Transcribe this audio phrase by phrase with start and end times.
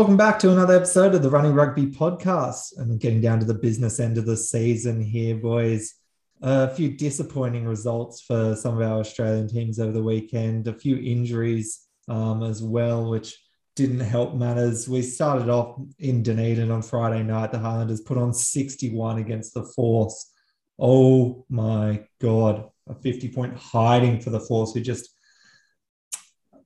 [0.00, 2.78] Welcome back to another episode of the Running Rugby podcast.
[2.78, 5.94] And getting down to the business end of the season here, boys.
[6.40, 10.96] A few disappointing results for some of our Australian teams over the weekend, a few
[10.96, 13.44] injuries um, as well, which
[13.76, 14.88] didn't help matters.
[14.88, 17.52] We started off in Dunedin on Friday night.
[17.52, 20.32] The Highlanders put on 61 against the Force.
[20.78, 22.70] Oh my God.
[22.88, 25.10] A 50 point hiding for the Force who just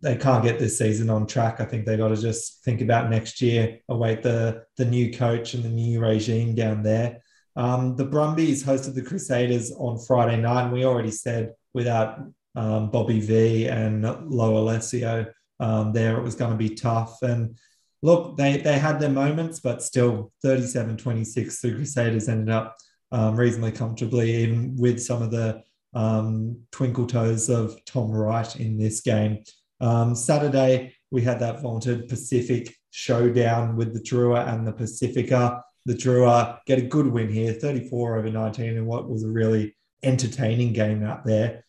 [0.04, 1.60] they can't get this season on track.
[1.60, 5.54] I think they got to just think about next year, await the the new coach
[5.54, 7.22] and the new regime down there.
[7.56, 12.20] Um, the Brumbies hosted the Crusaders on Friday night, and we already said without
[12.54, 17.22] um, Bobby V and Lolesio um, there, it was going to be tough.
[17.22, 17.58] And
[18.02, 22.76] look, they they had their moments, but still 37-26, the Crusaders ended up
[23.10, 25.62] um, reasonably comfortably, even with some of the
[25.94, 29.42] um, twinkle toes of Tom Wright in this game.
[29.80, 35.62] Um, Saturday, we had that vaunted Pacific showdown with the Drua and the Pacifica.
[35.86, 39.76] The Drua get a good win here, 34 over 19, in what was a really
[40.02, 41.64] entertaining game out there.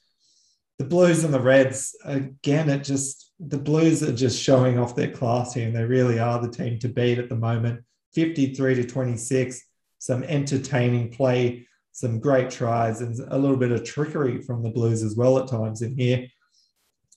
[0.78, 5.11] The Blues and the Reds, again, it just, the Blues are just showing off their
[5.11, 7.81] class here, and they really are the team to beat at the moment.
[8.14, 9.61] 53 to 26,
[10.00, 15.02] some entertaining play, some great tries, and a little bit of trickery from the Blues
[15.02, 16.28] as well at times in here.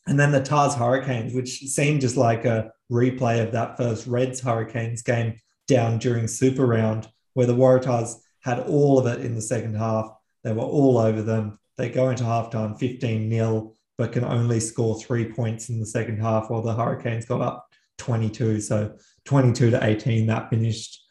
[0.08, 4.40] And then the Tahs Hurricanes, which seemed just like a replay of that first Reds
[4.40, 5.34] Hurricanes game
[5.66, 10.10] down during Super Round, where the Waratahs had all of it in the second half.
[10.44, 11.58] They were all over them.
[11.76, 16.22] They go into halftime 15 0, but can only score three points in the second
[16.22, 17.68] half, while the Hurricanes got up
[17.98, 18.62] 22.
[18.62, 18.96] So
[19.26, 21.04] 22 to 18, that finished.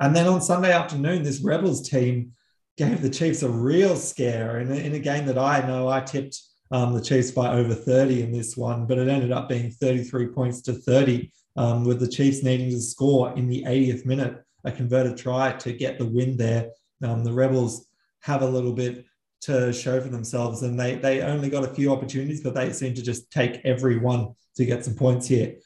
[0.00, 2.32] And then on Sunday afternoon, this Rebels team
[2.78, 6.00] gave the Chiefs a real scare in a, in a game that I know I
[6.00, 6.40] tipped
[6.72, 10.28] um, the Chiefs by over 30 in this one, but it ended up being 33
[10.28, 14.72] points to 30, um, with the Chiefs needing to score in the 80th minute a
[14.72, 16.70] converted try to get the win there.
[17.02, 17.86] Um, the Rebels
[18.20, 19.04] have a little bit
[19.42, 22.94] to show for themselves, and they they only got a few opportunities, but they seem
[22.94, 25.56] to just take every one to get some points here.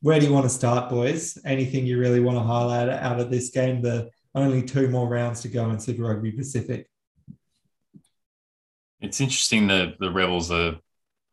[0.00, 1.36] Where do you want to start, boys?
[1.44, 3.82] Anything you really want to highlight out of this game?
[3.82, 6.88] The only two more rounds to go in Super Rugby Pacific.
[9.00, 10.76] It's interesting that the Rebels are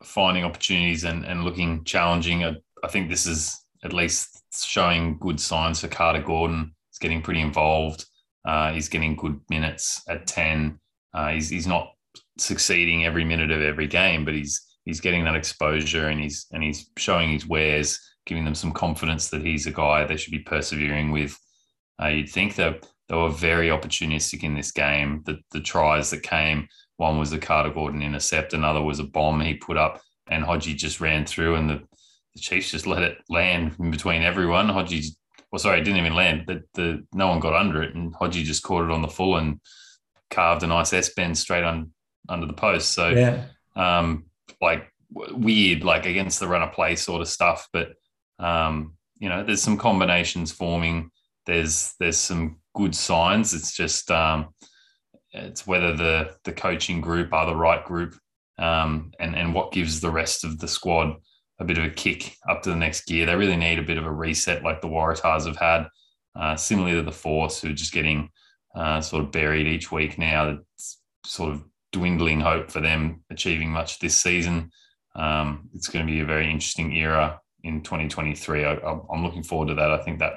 [0.02, 2.44] finding opportunities and, and looking challenging.
[2.44, 6.74] I, I think this is at least showing good signs for Carter Gordon.
[6.90, 8.04] He's getting pretty involved.
[8.46, 10.78] Uh, he's getting good minutes at 10.
[11.12, 11.90] Uh, he's, he's not
[12.38, 16.62] succeeding every minute of every game, but he's he's getting that exposure and he's and
[16.62, 20.38] he's showing his wares, giving them some confidence that he's a guy they should be
[20.38, 21.36] persevering with.
[22.00, 25.22] Uh, you'd think that they were very opportunistic in this game.
[25.24, 29.40] The the tries that came one was the Carter Gordon intercept, another was a bomb
[29.40, 31.82] he put up, and Hodgie just ran through, and the,
[32.34, 34.68] the Chiefs just let it land in between everyone.
[34.68, 35.06] Hodgie,
[35.52, 36.44] well, sorry, it didn't even land.
[36.46, 39.36] The, the no one got under it, and Hodgie just caught it on the full
[39.36, 39.60] and
[40.30, 41.92] carved a nice S bend straight on
[42.28, 42.92] under the post.
[42.92, 43.44] So, Yeah.
[43.76, 44.24] um,
[44.60, 47.68] like w- weird, like against the run of play sort of stuff.
[47.72, 47.92] But
[48.38, 51.10] um, you know, there's some combinations forming.
[51.46, 53.54] There's there's some good signs.
[53.54, 54.48] It's just um,
[55.36, 58.16] it's whether the the coaching group are the right group,
[58.58, 61.16] um, and and what gives the rest of the squad
[61.58, 63.26] a bit of a kick up to the next gear.
[63.26, 65.88] They really need a bit of a reset, like the Waratahs have had.
[66.34, 68.28] Uh, similarly to the Force, who are just getting
[68.74, 70.58] uh, sort of buried each week now.
[70.74, 74.70] It's sort of dwindling hope for them achieving much this season.
[75.14, 78.66] Um, it's going to be a very interesting era in 2023.
[78.66, 78.74] I,
[79.10, 79.90] I'm looking forward to that.
[79.90, 80.34] I think that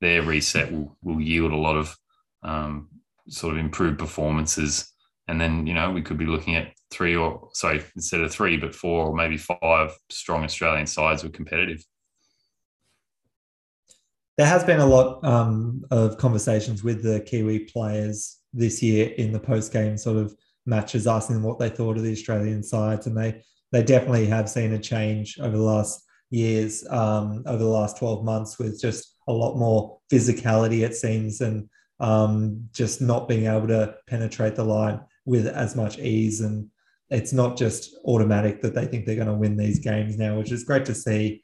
[0.00, 1.94] their reset will, will yield a lot of
[2.42, 2.88] um,
[3.28, 4.92] sort of improved performances.
[5.28, 8.56] And then, you know, we could be looking at three or, sorry, instead of three,
[8.56, 11.82] but four or maybe five strong Australian sides were competitive.
[14.36, 19.32] There has been a lot um, of conversations with the Kiwi players this year in
[19.32, 20.34] the post game sort of
[20.66, 24.48] matches, asking them what they thought of the Australian sides, and they they definitely have
[24.48, 29.16] seen a change over the last years, um, over the last twelve months, with just
[29.28, 31.68] a lot more physicality, it seems, and
[32.00, 36.68] um, just not being able to penetrate the line with as much ease and
[37.10, 40.52] it's not just automatic that they think they're going to win these games now, which
[40.52, 41.42] is great to see.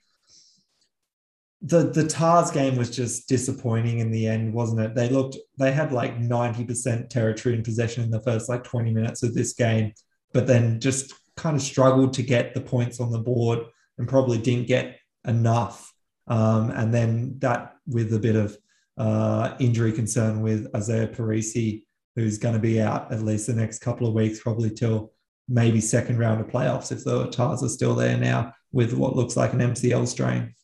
[1.62, 4.94] The the Tahs game was just disappointing in the end, wasn't it?
[4.94, 9.22] They looked they had like 90% territory in possession in the first like 20 minutes
[9.22, 9.92] of this game,
[10.32, 13.60] but then just kind of struggled to get the points on the board
[13.98, 15.92] and probably didn't get enough.
[16.26, 18.56] Um, and then that with a bit of
[18.98, 21.84] uh, injury concern with Isaiah Perese,
[22.16, 25.12] who's going to be out at least the next couple of weeks, probably till
[25.48, 29.36] maybe second round of playoffs if the Tahs are still there now with what looks
[29.36, 30.54] like an MCL strain.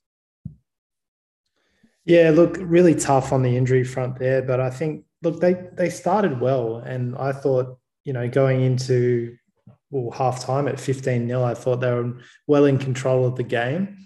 [2.04, 5.90] Yeah, look, really tough on the injury front there, but I think look they they
[5.90, 9.36] started well, and I thought you know going into
[9.90, 13.42] well half time at 15 0 I thought they were well in control of the
[13.42, 14.05] game.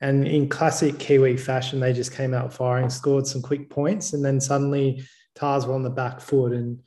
[0.00, 4.24] And in classic Kiwi fashion, they just came out firing, scored some quick points, and
[4.24, 5.02] then suddenly
[5.34, 6.52] Tahs were on the back foot.
[6.52, 6.80] And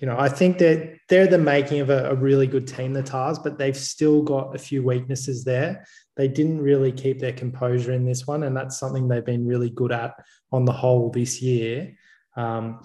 [0.00, 3.02] you know, I think that they're the making of a, a, really good team, the
[3.02, 5.86] Tahs, but they've still got a few weaknesses there.
[6.16, 9.70] They didn't really keep their composure in this one, and that's something they've been really
[9.70, 10.14] good at
[10.50, 11.94] on the whole this year.
[12.34, 12.82] Um,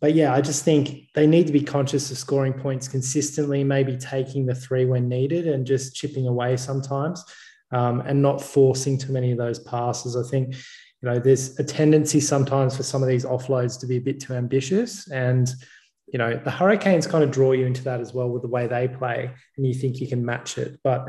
[0.00, 3.96] but yeah, I just think they need to be conscious of scoring points consistently, maybe
[3.96, 7.24] taking the three when needed and just chipping away sometimes
[7.72, 10.16] um, and not forcing too many of those passes.
[10.16, 13.96] I think, you know, there's a tendency sometimes for some of these offloads to be
[13.96, 15.52] a bit too ambitious and
[16.12, 18.66] you know, the Hurricanes kind of draw you into that as well with the way
[18.66, 20.78] they play, and you think you can match it.
[20.84, 21.08] But,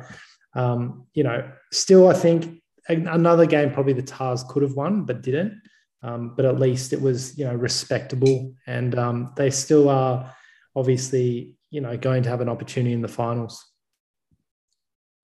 [0.55, 5.21] um, you know, still, I think another game probably the Tahs could have won, but
[5.21, 5.61] didn't.
[6.03, 10.33] Um, but at least it was, you know, respectable, and um, they still are
[10.75, 13.63] obviously, you know, going to have an opportunity in the finals.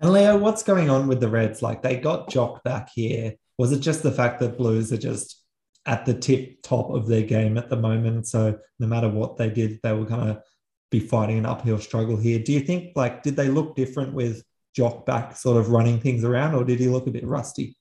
[0.04, 1.62] And Leo, what's going on with the Reds?
[1.62, 3.34] Like they got Jock back here.
[3.58, 5.44] Was it just the fact that Blues are just
[5.86, 8.28] at the tip top of their game at the moment.
[8.28, 10.44] So no matter what they did, they were going to
[10.92, 12.40] be fighting an uphill struggle here.
[12.40, 14.44] Do you think like did they look different with
[14.76, 17.78] Jock back, sort of running things around, or did he look a bit rusty?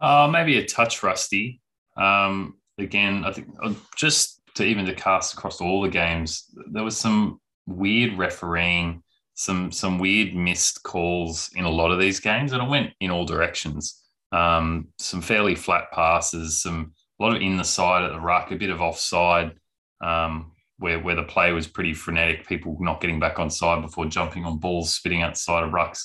[0.00, 1.60] Uh, maybe a touch rusty.
[1.96, 6.84] Um, again, I think uh, just to even to cast across all the games, there
[6.84, 9.02] was some weird refereeing,
[9.38, 13.10] some some weird missed calls in a lot of these games, and it went in
[13.10, 14.02] all directions
[14.32, 18.52] um, some fairly flat passes, some a lot of in the side at the ruck,
[18.52, 19.52] a bit of offside,
[20.00, 22.46] um, where where the play was pretty frenetic.
[22.46, 26.04] People not getting back on side before jumping on balls, spitting outside of rucks.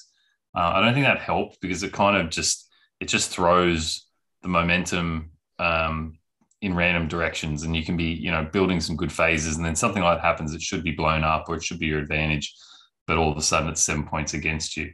[0.56, 2.70] Uh, I don't think that helped because it kind of just
[3.00, 4.08] it just throws
[4.42, 6.18] the momentum um,
[6.62, 9.76] in random directions, and you can be you know building some good phases, and then
[9.76, 10.54] something like that happens.
[10.54, 12.56] It should be blown up, or it should be your advantage,
[13.08, 14.92] but all of a sudden it's seven points against you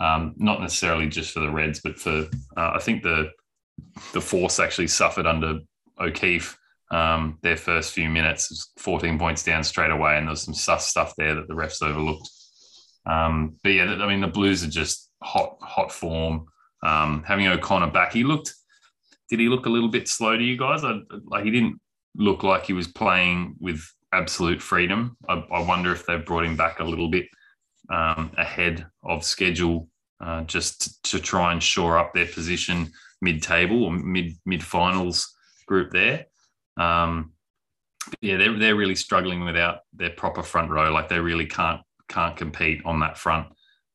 [0.00, 2.26] um, not necessarily just for the Reds, but for
[2.56, 3.30] uh, I think the
[4.12, 5.60] the Force actually suffered under
[6.00, 6.56] O'Keeffe.
[6.90, 10.88] Um, their first few minutes, 14 points down straight away, and there was some sus
[10.88, 12.28] stuff there that the refs overlooked.
[13.06, 16.46] Um, but yeah, I mean the Blues are just hot, hot form.
[16.82, 18.54] Um, having O'Connor back, he looked.
[19.28, 20.82] Did he look a little bit slow to you guys?
[20.82, 21.78] I, like he didn't
[22.16, 25.16] look like he was playing with absolute freedom.
[25.28, 27.26] I, I wonder if they've brought him back a little bit
[27.90, 29.88] um, ahead of schedule
[30.20, 32.90] uh, just to, try and shore up their position
[33.22, 35.34] mid-table or mid mid-finals
[35.66, 36.26] group there.
[36.76, 37.32] Um,
[38.20, 40.90] yeah, they're they're really struggling without their proper front row.
[40.92, 43.48] Like they really can't can't compete on that front.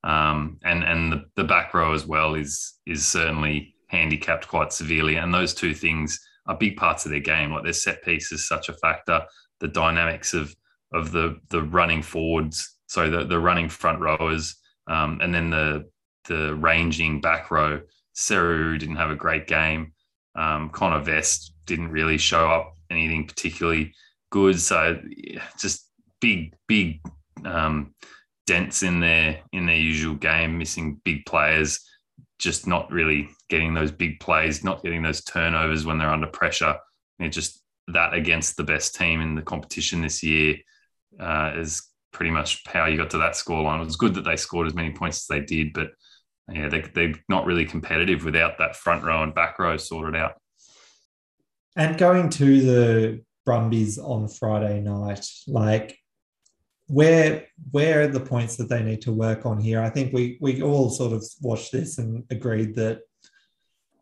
[0.03, 5.15] Um, and and the, the back row as well is is certainly handicapped quite severely.
[5.15, 7.51] And those two things are big parts of their game.
[7.51, 9.23] Like their set piece is such a factor.
[9.59, 10.55] The dynamics of
[10.93, 14.55] of the the running forwards, so the the running front rowers,
[14.87, 15.89] um, and then the
[16.27, 17.81] the ranging back row.
[18.15, 19.91] Seru didn't have a great game.
[20.35, 23.93] Um, Connor Vest didn't really show up anything particularly
[24.31, 24.59] good.
[24.59, 25.89] So yeah, just
[26.21, 27.01] big, big
[27.43, 27.93] um,
[28.47, 31.79] dents in their in their usual game, missing big players,
[32.39, 36.75] just not really getting those big plays, not getting those turnovers when they're under pressure.
[37.19, 40.57] And just that against the best team in the competition this year
[41.19, 41.83] uh, is
[42.15, 43.81] pretty much how you got to that scoreline.
[43.81, 45.89] It was good that they scored as many points as they did, but
[46.49, 50.39] yeah, they, they're not really competitive without that front row and back row sorted out.
[51.75, 55.99] And going to the Brumbies on Friday night, like
[56.87, 59.81] where where are the points that they need to work on here?
[59.81, 63.01] I think we we all sort of watched this and agreed that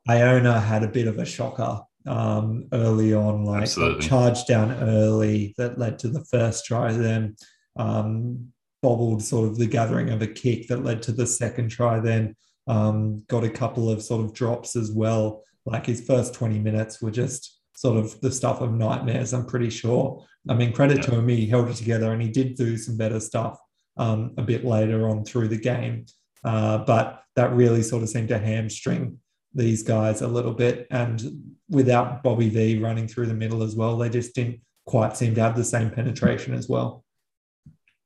[0.07, 3.69] Iona had a bit of a shocker um, early on, like
[4.01, 6.91] charged down early that led to the first try.
[6.91, 7.35] Then
[7.75, 11.99] um, bobbled sort of the gathering of a kick that led to the second try,
[11.99, 12.35] then
[12.67, 15.43] um, got a couple of sort of drops as well.
[15.65, 19.69] Like his first 20 minutes were just sort of the stuff of nightmares, I'm pretty
[19.69, 20.25] sure.
[20.49, 21.03] I mean, credit yeah.
[21.03, 23.57] to him, he held it together and he did do some better stuff
[23.97, 26.05] um, a bit later on through the game.
[26.43, 29.19] Uh, but that really sort of seemed to hamstring
[29.53, 30.87] these guys a little bit.
[30.91, 35.35] And without Bobby V running through the middle as well, they just didn't quite seem
[35.35, 37.02] to have the same penetration as well.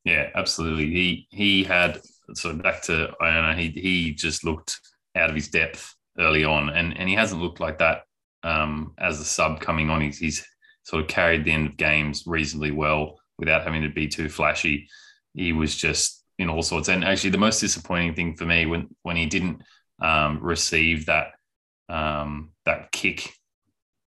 [0.07, 0.85] Yeah, absolutely.
[0.85, 1.99] He he had
[2.33, 4.79] so back to i don't he he just looked
[5.15, 8.03] out of his depth early on, and and he hasn't looked like that
[8.43, 9.99] um, as a sub coming on.
[9.99, 10.45] He's, he's
[10.83, 14.87] sort of carried the end of games reasonably well without having to be too flashy.
[15.33, 16.87] He was just in all sorts.
[16.87, 19.61] And actually, the most disappointing thing for me when when he didn't
[20.01, 21.31] um, receive that
[21.89, 23.33] um, that kick,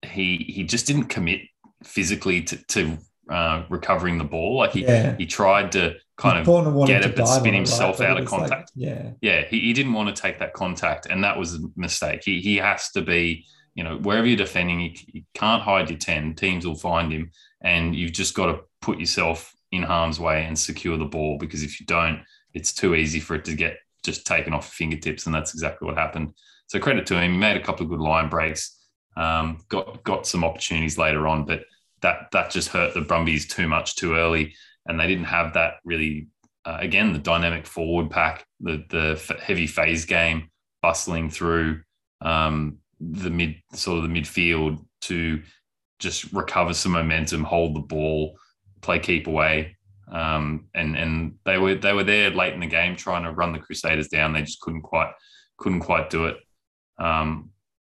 [0.00, 1.42] he he just didn't commit
[1.84, 2.96] physically to, to
[3.30, 4.56] uh, recovering the ball.
[4.56, 5.16] Like he yeah.
[5.16, 8.10] he tried to kind of get it, but spin himself right?
[8.10, 8.72] out of contact.
[8.76, 9.44] Like, yeah, yeah.
[9.48, 12.22] He, he didn't want to take that contact, and that was a mistake.
[12.24, 13.46] He he has to be.
[13.74, 16.34] You know, wherever you're defending, you, you can't hide your 10.
[16.34, 17.30] Teams will find him.
[17.62, 21.62] And you've just got to put yourself in harm's way and secure the ball because
[21.62, 22.20] if you don't,
[22.52, 25.26] it's too easy for it to get just taken off your fingertips.
[25.26, 26.34] And that's exactly what happened.
[26.66, 27.32] So credit to him.
[27.32, 28.76] He made a couple of good line breaks,
[29.16, 31.64] um, got got some opportunities later on, but
[32.02, 34.54] that that just hurt the Brumbies too much too early,
[34.86, 36.28] and they didn't have that really.
[36.62, 40.50] Uh, again, the dynamic forward pack, the the heavy phase game,
[40.82, 41.80] bustling through
[42.20, 45.42] um, the mid sort of the midfield to
[45.98, 48.36] just recover some momentum, hold the ball,
[48.80, 49.76] play keep away.
[50.10, 53.52] Um, and and they were they were there late in the game trying to run
[53.52, 54.32] the Crusaders down.
[54.32, 55.12] They just couldn't quite
[55.56, 56.36] couldn't quite do it.
[56.98, 57.50] Um,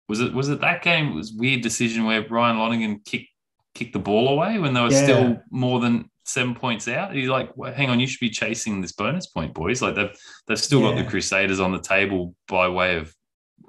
[0.10, 1.10] was it was it that game?
[1.10, 3.30] It was weird decision where Ryan Lonergan kicked
[3.78, 5.04] kicked the ball away when they were yeah.
[5.04, 7.16] still more than seven points out.
[7.16, 9.82] He's like, well, hang on, you should be chasing this bonus point, boys.
[9.82, 10.16] Like they've
[10.48, 10.90] they've still yeah.
[10.90, 13.14] got the Crusaders on the table by way of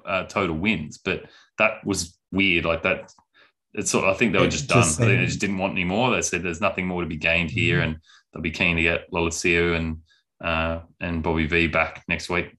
[0.05, 1.23] uh, total wins, but
[1.57, 2.65] that was weird.
[2.65, 3.13] Like that,
[3.73, 5.07] it's sort of, I think they were just, just done.
[5.07, 6.11] I they just didn't want any more.
[6.11, 7.91] They said there's nothing more to be gained here, mm-hmm.
[7.91, 7.97] and
[8.33, 9.97] they'll be keen to get Lolesio and
[10.43, 12.57] uh, and Bobby V back next week.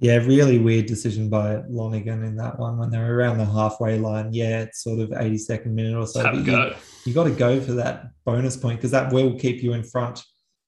[0.00, 3.98] Yeah, really weird decision by Lonergan in that one when they were around the halfway
[3.98, 4.32] line.
[4.32, 6.32] Yeah, it's sort of 82nd minute or so.
[6.32, 6.74] You, go.
[7.04, 10.24] you got to go for that bonus point because that will keep you in front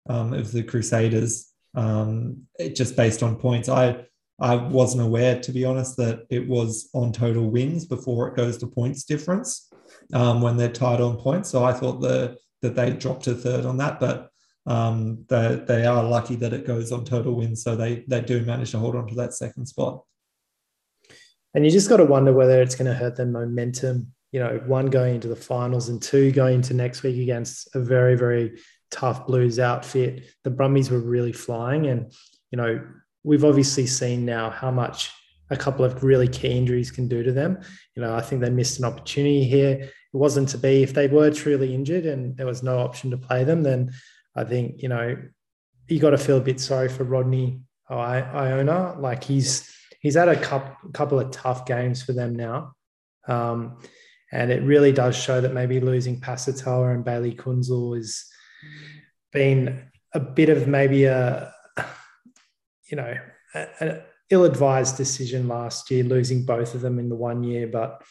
[0.09, 1.51] um, of the Crusaders.
[1.75, 2.43] Um,
[2.75, 4.05] just based on points, I
[4.43, 8.59] I wasn't aware, to be honest, that it was on total wins before it goes
[8.59, 9.71] to points difference
[10.13, 11.49] um, when they're tied on points.
[11.49, 14.32] So I thought the, that they dropped to third on that, but
[14.67, 17.63] um, they, they are lucky that it goes on total wins.
[17.63, 20.03] So they, they do manage to hold on to that second spot.
[21.55, 24.13] And you just got to wonder whether it's going to hurt their momentum.
[24.31, 27.81] You know, one going into the finals and two going into next week against a
[27.81, 28.59] very, very
[28.91, 30.25] tough Blues outfit.
[30.45, 31.87] The Brumbies were really flying.
[31.89, 32.13] And,
[32.51, 32.83] you know,
[33.25, 35.11] we've obviously seen now how much
[35.51, 37.61] a couple of really key injuries can do to them.
[37.95, 39.73] You know, I think they missed an opportunity here.
[39.73, 40.83] It wasn't to be.
[40.83, 43.93] If they were truly injured and there was no option to play them, then
[44.35, 45.17] I think you know
[45.89, 47.61] you got to feel a bit sorry for Rodney
[47.91, 48.97] Iona.
[48.99, 49.71] Like he's
[50.01, 52.75] he's had a couple, of tough games for them now.
[53.29, 53.79] Um,
[54.33, 58.25] and it really does show that maybe losing Pasatoa and Bayley Kuenzle has
[59.31, 59.85] been
[60.15, 61.53] a bit of maybe a
[62.93, 63.15] you know,
[63.81, 67.67] an ill-advised decision last year, losing both of them in the one year.
[67.67, 68.03] But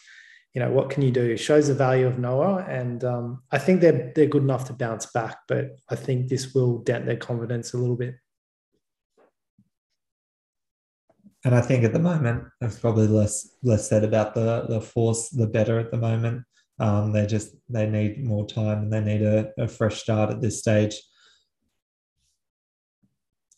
[0.53, 1.24] you know, what can you do?
[1.24, 4.74] It shows the value of Noah, and um, I think they're they're good enough to
[4.74, 5.38] bounce back.
[5.48, 8.15] But I think this will dent their confidence a little bit.
[11.43, 15.29] And I think at the moment, there's probably less less said about the the force,
[15.29, 16.43] the better at the moment.
[16.79, 20.41] Um, they just they need more time and they need a, a fresh start at
[20.41, 21.01] this stage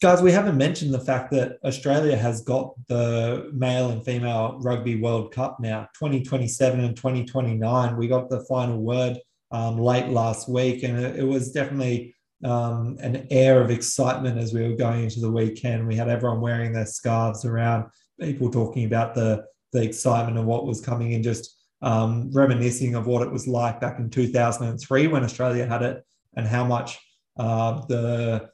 [0.03, 4.97] guys, we haven't mentioned the fact that Australia has got the male and female rugby
[4.97, 7.95] World Cup now, 2027 and 2029.
[7.95, 9.17] We got the final word
[9.51, 14.67] um, late last week, and it, was definitely um, an air of excitement as we
[14.67, 15.87] were going into the weekend.
[15.87, 17.85] We had everyone wearing their scarves around,
[18.19, 23.07] people talking about the the excitement of what was coming and just um, reminiscing of
[23.07, 26.03] what it was like back in 2003 when Australia had it
[26.35, 26.99] and how much
[27.37, 28.49] uh, the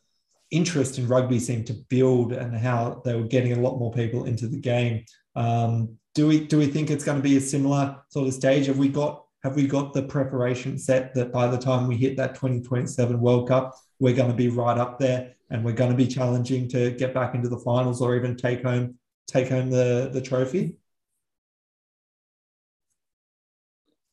[0.51, 4.25] interest in rugby seemed to build and how they were getting a lot more people
[4.25, 5.05] into the game.
[5.35, 8.65] Um, do we do we think it's going to be a similar sort of stage?
[8.65, 12.17] Have we got have we got the preparation set that by the time we hit
[12.17, 15.97] that 2027 World Cup, we're going to be right up there and we're going to
[15.97, 20.09] be challenging to get back into the finals or even take home take home the
[20.11, 20.77] the trophy?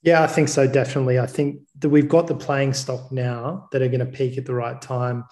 [0.02, 0.68] Yeah, I think so.
[0.68, 4.38] Definitely, I think that we've got the playing stock now that are going to peak
[4.38, 5.24] at the right time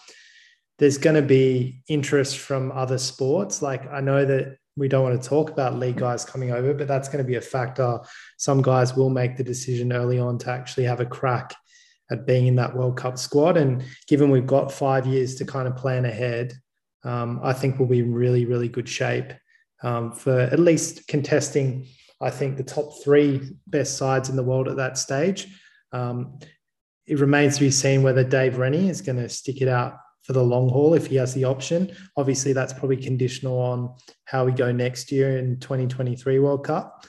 [0.78, 3.62] there's going to be interest from other sports.
[3.62, 6.88] Like I know that we don't want to talk about league guys coming over, but
[6.88, 8.00] that's going to be a factor.
[8.38, 11.54] Some guys will make the decision early on to actually have a crack
[12.10, 13.56] at being in that World Cup squad.
[13.56, 16.52] And given we've got five years to kind of plan ahead,
[17.04, 19.32] um, I think we'll be in really, really good shape
[19.82, 21.86] um, for at least contesting,
[22.20, 25.46] I think, the top three best sides in the world at that stage.
[25.92, 26.38] Um,
[27.06, 30.32] it remains to be seen whether Dave Rennie is going to stick it out for
[30.32, 31.94] the long haul if he has the option.
[32.16, 37.04] Obviously, that's probably conditional on how we go next year in 2023 World Cup.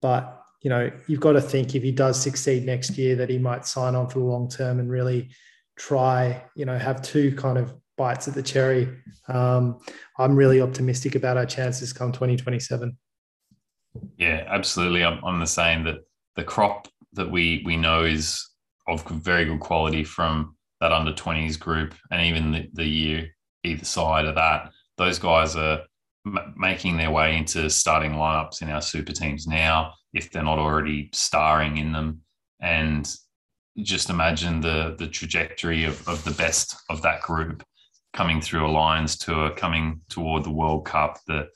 [0.00, 3.38] But you know, you've got to think if he does succeed next year that he
[3.38, 5.30] might sign on for the long term and really
[5.76, 8.88] try, you know, have two kind of bites at the cherry.
[9.28, 9.80] Um,
[10.18, 12.96] I'm really optimistic about our chances come 2027.
[14.16, 15.04] Yeah, absolutely.
[15.04, 15.98] I'm, I'm the same that
[16.36, 18.48] the crop that we we know is
[18.88, 23.28] of very good quality from that under 20s group and even the, the year
[23.62, 24.72] either side of that.
[24.98, 25.82] Those guys are
[26.26, 30.58] m- making their way into starting lineups in our super teams now if they're not
[30.58, 32.22] already starring in them.
[32.60, 33.08] And
[33.78, 37.62] just imagine the the trajectory of, of the best of that group
[38.12, 41.18] coming through a Lions tour, coming toward the World Cup.
[41.28, 41.46] That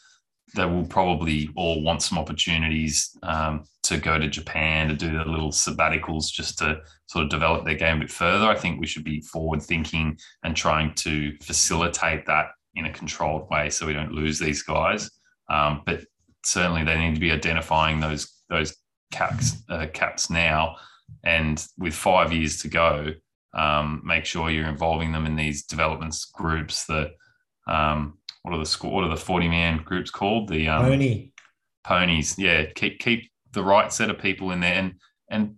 [0.55, 5.25] they will probably all want some opportunities um, to go to Japan to do their
[5.25, 8.47] little sabbaticals just to sort of develop their game a bit further.
[8.47, 13.49] I think we should be forward thinking and trying to facilitate that in a controlled
[13.51, 15.11] way so we don't lose these guys.
[15.51, 16.05] Um, but
[16.45, 18.77] certainly they need to be identifying those those
[19.13, 20.77] caps uh, caps now,
[21.25, 23.13] and with five years to go,
[23.55, 26.87] um, make sure you're involving them in these developments groups.
[26.87, 27.13] That
[27.67, 30.49] um, what are the what are the forty man groups called?
[30.49, 31.33] The um, pony
[31.83, 32.39] ponies.
[32.39, 34.95] Yeah, keep keep the right set of people in there, and
[35.29, 35.57] and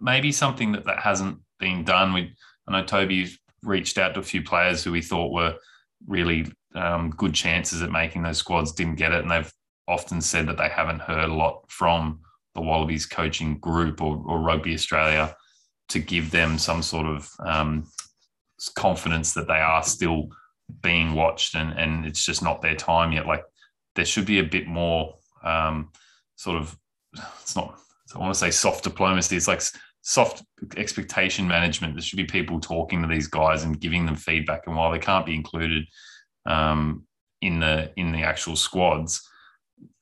[0.00, 2.12] maybe something that that hasn't been done.
[2.12, 2.32] We
[2.68, 3.28] I know Toby
[3.64, 5.56] reached out to a few players who we thought were
[6.06, 9.52] really um, good chances at making those squads, didn't get it, and they've
[9.88, 12.20] often said that they haven't heard a lot from
[12.54, 15.34] the Wallabies coaching group or, or Rugby Australia
[15.88, 17.84] to give them some sort of um,
[18.76, 20.28] confidence that they are still
[20.82, 23.26] being watched and, and it's just not their time yet.
[23.26, 23.44] Like
[23.94, 25.90] there should be a bit more um,
[26.36, 26.76] sort of,
[27.40, 27.78] it's not,
[28.14, 29.36] I want to say soft diplomacy.
[29.36, 29.62] It's like
[30.02, 30.42] soft
[30.76, 31.94] expectation management.
[31.94, 34.62] There should be people talking to these guys and giving them feedback.
[34.66, 35.84] And while they can't be included
[36.46, 37.04] um,
[37.42, 39.20] in the in the actual squads,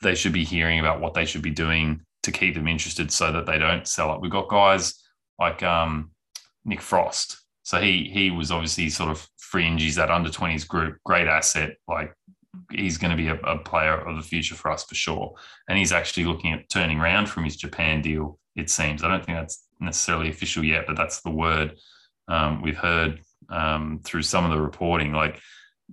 [0.02, 3.33] they should be hearing about what they should be doing to keep them interested so
[3.33, 4.20] that they don't sell it.
[4.20, 4.94] We've got guys
[5.38, 6.11] like um,
[6.64, 7.40] Nick Frost.
[7.66, 9.83] So he he was obviously sort of fringe.
[9.83, 11.74] He's that under 20s group, great asset.
[11.88, 12.14] Like
[12.70, 15.35] he's going to be a, a, player of the future for us for sure.
[15.68, 19.02] And he's actually looking at turning around from his Japan deal, it seems.
[19.02, 21.76] I don't think that's necessarily official yet, but that's the word
[22.29, 25.12] um, we've heard um, through some of the reporting.
[25.12, 25.40] Like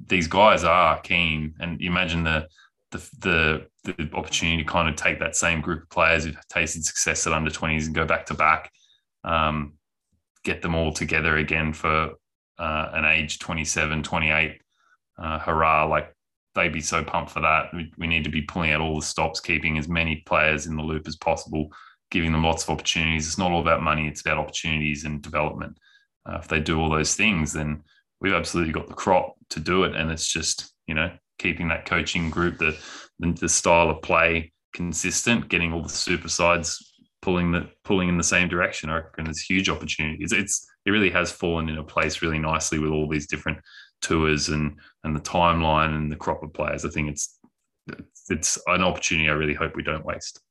[0.06, 2.48] these guys are keen, and imagine the
[2.92, 3.10] the,
[3.84, 7.26] the, the opportunity to kind of take that same group of players who've tasted success
[7.26, 8.72] at under 20s and go back to back,
[9.24, 9.74] um,
[10.44, 12.12] get them all together again for
[12.58, 14.62] uh, an age 27, 28
[15.18, 15.86] uh, hurrah.
[15.86, 16.14] Like
[16.56, 17.74] they'd be so pumped for that.
[17.74, 20.76] We, we need to be pulling out all the stops, keeping as many players in
[20.76, 21.70] the loop as possible,
[22.12, 23.28] giving them lots of opportunities.
[23.28, 25.78] It's not all about money, it's about opportunities and development.
[26.26, 27.84] Uh, if they do all those things, then
[28.22, 29.96] we've absolutely got the crop to do it.
[29.96, 32.78] And it's just, you know, keeping that coaching group, the,
[33.20, 36.93] the, the style of play consistent, getting all the super sides
[37.24, 38.90] pulling the pulling in the same direction.
[38.90, 40.34] I reckon there's huge opportunities.
[40.34, 43.60] It's it really has fallen into place really nicely with all these different
[44.02, 46.84] tours and and the timeline and the crop of players.
[46.84, 47.40] I think it's
[48.30, 50.42] it's an opportunity I really hope we don't waste.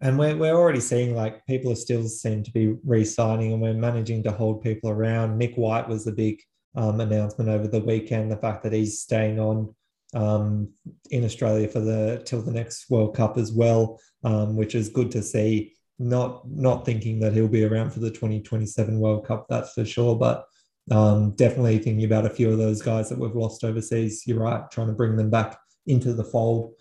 [0.00, 3.74] And we're, we're already seeing like people are still seem to be re-signing and we're
[3.74, 5.38] managing to hold people around.
[5.38, 6.40] Nick White was the big
[6.76, 8.30] um, announcement over the weekend.
[8.30, 9.74] The fact that he's staying on
[10.14, 10.70] um,
[11.10, 15.10] in Australia for the till the next World Cup as well, um, which is good
[15.12, 15.74] to see.
[15.98, 20.16] Not not thinking that he'll be around for the 2027 World Cup, that's for sure.
[20.16, 20.44] But
[20.90, 24.24] um, definitely thinking about a few of those guys that we've lost overseas.
[24.26, 26.74] You're right, trying to bring them back into the fold.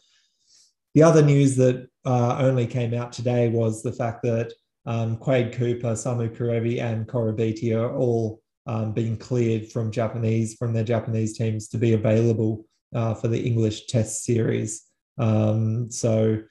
[0.96, 4.54] The other news that uh, only came out today was the fact that
[4.86, 10.74] um, Quade Cooper, Samu Kerevi, and Koroibete are all um, being cleared from Japanese from
[10.74, 14.84] their Japanese teams to be available uh, for the English Test series.
[15.18, 16.42] Um, so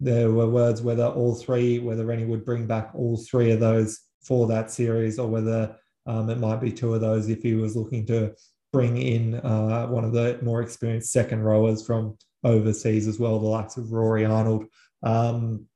[0.00, 4.00] there were words whether all three, whether Rennie would bring back all three of those
[4.22, 7.76] for that series, or whether um, it might be two of those if he was
[7.76, 8.34] looking to
[8.72, 13.46] bring in uh, one of the more experienced second rowers from overseas as well, the
[13.46, 14.66] likes of Rory Arnold.
[15.02, 15.66] Um,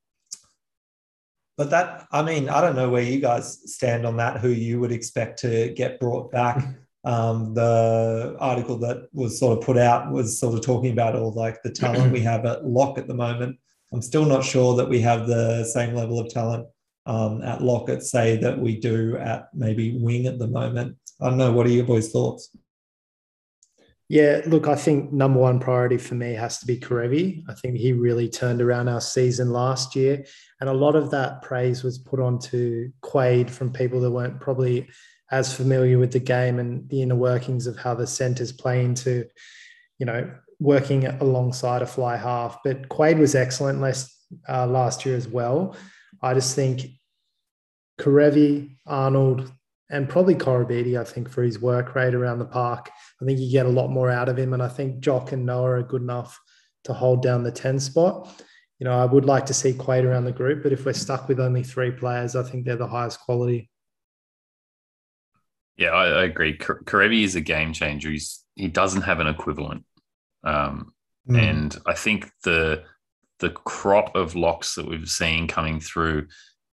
[1.57, 4.79] but that, I mean, I don't know where you guys stand on that, who you
[4.79, 6.63] would expect to get brought back.
[7.05, 11.33] Um, the article that was sort of put out was sort of talking about all
[11.33, 13.57] like the talent we have at lock at the moment.
[13.91, 16.67] I'm still not sure that we have the same level of talent
[17.05, 20.97] um, at Lockett say that we do at maybe wing at the moment.
[21.21, 21.51] I don't know.
[21.51, 22.49] What are your boys' thoughts?
[24.09, 27.43] Yeah, look, I think number one priority for me has to be Kerevi.
[27.49, 30.25] I think he really turned around our season last year.
[30.59, 34.89] And a lot of that praise was put onto Quade from people that weren't probably
[35.33, 39.25] as familiar with the game and the inner workings of how the centers play into,
[39.97, 42.59] you know, working alongside a fly half.
[42.63, 44.15] But Quade was excellent last,
[44.47, 45.75] uh, last year as well.
[46.21, 46.81] I just think
[47.99, 49.51] Kerevi, Arnold,
[49.89, 52.91] and probably Koroibete, I think, for his work rate around the park.
[53.19, 54.53] I think you get a lot more out of him.
[54.53, 56.39] And I think Jock and Noah are good enough
[56.83, 58.29] to hold down the 10 spot.
[58.77, 61.27] You know, I would like to see Quade around the group, but if we're stuck
[61.27, 63.71] with only three players, I think they're the highest quality.
[65.77, 66.57] Yeah, I, I agree.
[66.57, 68.11] Kerevi is a game changer.
[68.11, 69.85] He's, he doesn't have an equivalent.
[70.43, 70.93] Um,
[71.29, 71.39] mm.
[71.39, 72.83] And I think the
[73.39, 76.27] the crop of locks that we've seen coming through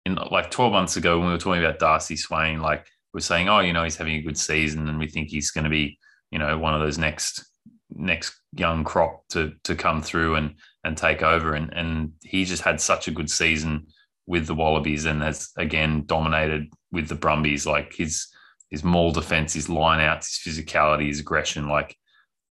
[0.04, 3.48] in like 12 months ago when we were talking about Darcy Swain, like we're saying,
[3.48, 5.98] oh, you know, he's having a good season and we think he's going to be,
[6.30, 7.44] you know, one of those next
[7.90, 10.54] next young crop to to come through and
[10.84, 11.54] and take over.
[11.54, 13.86] And and he just had such a good season
[14.26, 17.66] with the Wallabies and has again dominated with the Brumbies.
[17.66, 18.28] Like his
[18.70, 21.96] his maul defense, his line outs, his physicality, his aggression, like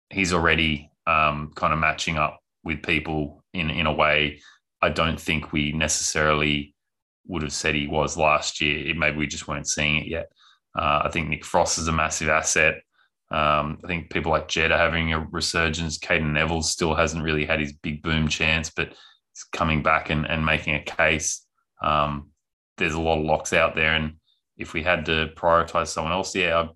[0.10, 4.40] he's already um, kind of matching up with people in in a way
[4.84, 6.76] I don't think we necessarily
[7.26, 8.94] would have said he was last year.
[8.94, 10.30] Maybe we just weren't seeing it yet.
[10.78, 12.82] Uh, I think Nick Frost is a massive asset.
[13.32, 15.98] Um, I think people like Jed are having a resurgence.
[15.98, 20.30] Cadeyrn Neville still hasn't really had his big boom chance, but he's coming back and,
[20.30, 21.46] and making a case.
[21.82, 22.32] Um,
[22.78, 23.94] there's a lot of locks out there.
[23.94, 24.16] And
[24.58, 26.68] if we had to prioritize someone else, yeah,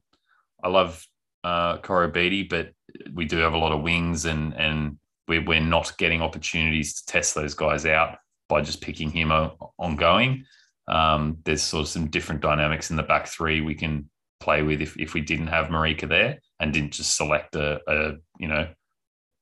[0.64, 1.06] I, I love
[1.44, 2.72] uh, Koroibete, but
[3.14, 7.06] we do have a lot of wings and, and we're, we're not getting opportunities to
[7.06, 8.18] test those guys out
[8.50, 9.32] by just picking him
[9.78, 10.46] ongoing.
[10.88, 14.10] Um, there's sort of some different dynamics in the back three we can
[14.40, 18.14] play with if, if we didn't have Marika there and didn't just select a, a
[18.40, 18.68] you know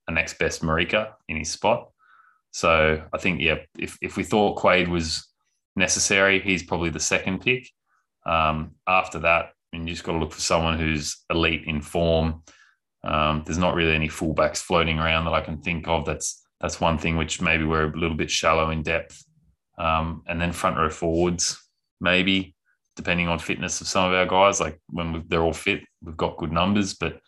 [0.07, 1.89] a next best Marika in his spot.
[2.51, 5.27] So I think yeah, if if we thought Quade was
[5.75, 7.69] necessary, he's probably the second pick.
[8.25, 11.81] Um, after that, I mean, you just got to look for someone who's elite in
[11.81, 12.43] form.
[13.03, 16.05] Um, there's not really any fullbacks floating around that I can think of.
[16.05, 19.23] That's that's one thing which maybe we're a little bit shallow in depth.
[19.77, 21.61] Um, and then front row forwards,
[21.99, 22.55] maybe
[22.95, 24.59] depending on fitness of some of our guys.
[24.59, 27.19] Like when they're all fit, we've got good numbers, but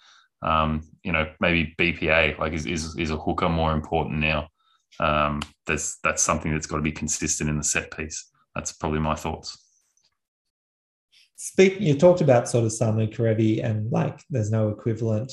[0.42, 4.48] um, you know maybe BPA like is, is is a hooker more important now.
[5.00, 8.30] Um, that's that's something that's got to be consistent in the set piece.
[8.56, 9.58] That's probably my thoughts.
[11.39, 11.80] Speak.
[11.80, 15.32] You talked about sort of Samu Kerevi and like there's no equivalent.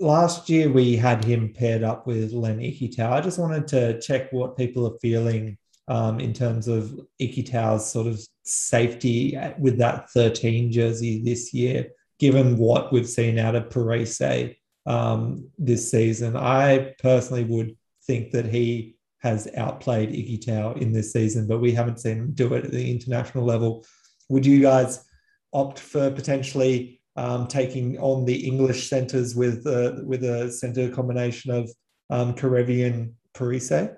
[0.00, 3.12] Last year we had him paired up with Len Ikitau.
[3.12, 5.56] I just wanted to check what people are feeling
[5.86, 12.58] um, in terms of Ikitau's sort of safety with that 13 jersey this year, given
[12.58, 16.36] what we've seen out of Perese um, this season.
[16.36, 22.00] I personally would think that he has outplayed Ikitau in this season, but we haven't
[22.00, 23.84] seen him do it at the international level.
[24.28, 25.05] Would you guys
[25.56, 31.50] opt for potentially um, taking on the English centres with uh, with a centre combination
[31.50, 31.70] of
[32.10, 33.96] um, Kerevi and Perese?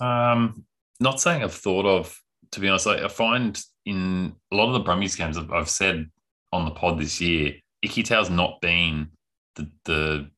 [0.00, 0.64] Um,
[0.98, 2.18] not saying I've thought of,
[2.52, 2.86] to be honest.
[2.86, 6.10] I, I find in a lot of the Brumbies games, I've, I've said
[6.52, 7.52] on the pod this year,
[7.84, 9.10] Ikitau's not been
[9.56, 10.30] the, the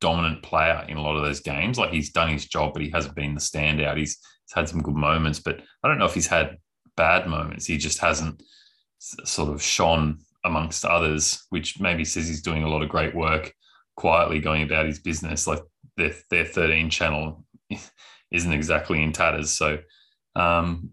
[0.00, 1.78] dominant player in a lot of those games.
[1.78, 3.96] Like he's done his job, but he hasn't been the standout.
[3.96, 6.58] He's, he's had some good moments, but I don't know if he's had
[6.96, 7.66] bad moments.
[7.66, 8.42] He just hasn't
[8.98, 13.52] sort of shone amongst others, which maybe says he's doing a lot of great work
[13.96, 15.46] quietly going about his business.
[15.46, 15.60] Like
[15.96, 17.44] their, their 13 channel
[18.30, 19.50] isn't exactly in tatters.
[19.50, 19.78] So
[20.34, 20.90] um,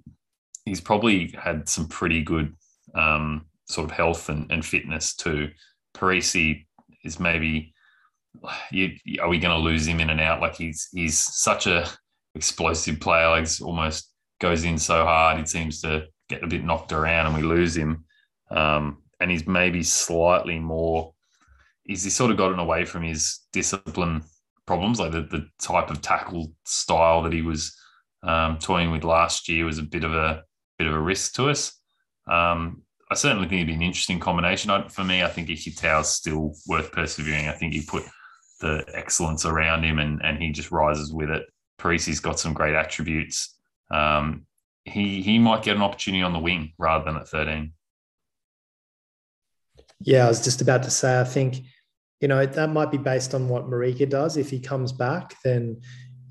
[0.66, 2.56] he's probably had some pretty good
[2.96, 5.50] um, sort of health and, and fitness too.
[5.96, 6.66] Perese
[7.04, 7.74] is maybe
[8.72, 10.42] you, are we going to lose him in and out?
[10.42, 11.88] Like he's he's such a
[12.36, 13.30] explosive player.
[13.30, 15.40] Like it's almost goes in so hard.
[15.40, 18.06] He seems to get a bit knocked around, and we lose him.
[18.50, 21.14] Um, and he's maybe slightly more.
[21.84, 24.24] He's, sort of gotten away from his discipline
[24.66, 27.76] problems, like the, the type of tackle style that he was
[28.24, 30.44] um, toying with last year was a bit of a
[30.78, 31.78] bit of a risk to us.
[32.28, 34.70] Um, I certainly think it'd be an interesting combination.
[34.70, 37.48] I, for me, I think Ikitau is still worth persevering.
[37.48, 38.04] I think you put
[38.62, 41.44] the excellence around him and, and he just rises with it.
[41.78, 43.58] Perese's got some great attributes.
[43.92, 44.46] Um,
[44.86, 47.74] he he might get an opportunity on the wing rather than at 13.
[50.02, 51.62] Yeah, I was just about to say, I think
[52.20, 54.36] you know, that might be based on what Marika does.
[54.36, 55.82] If he comes back, then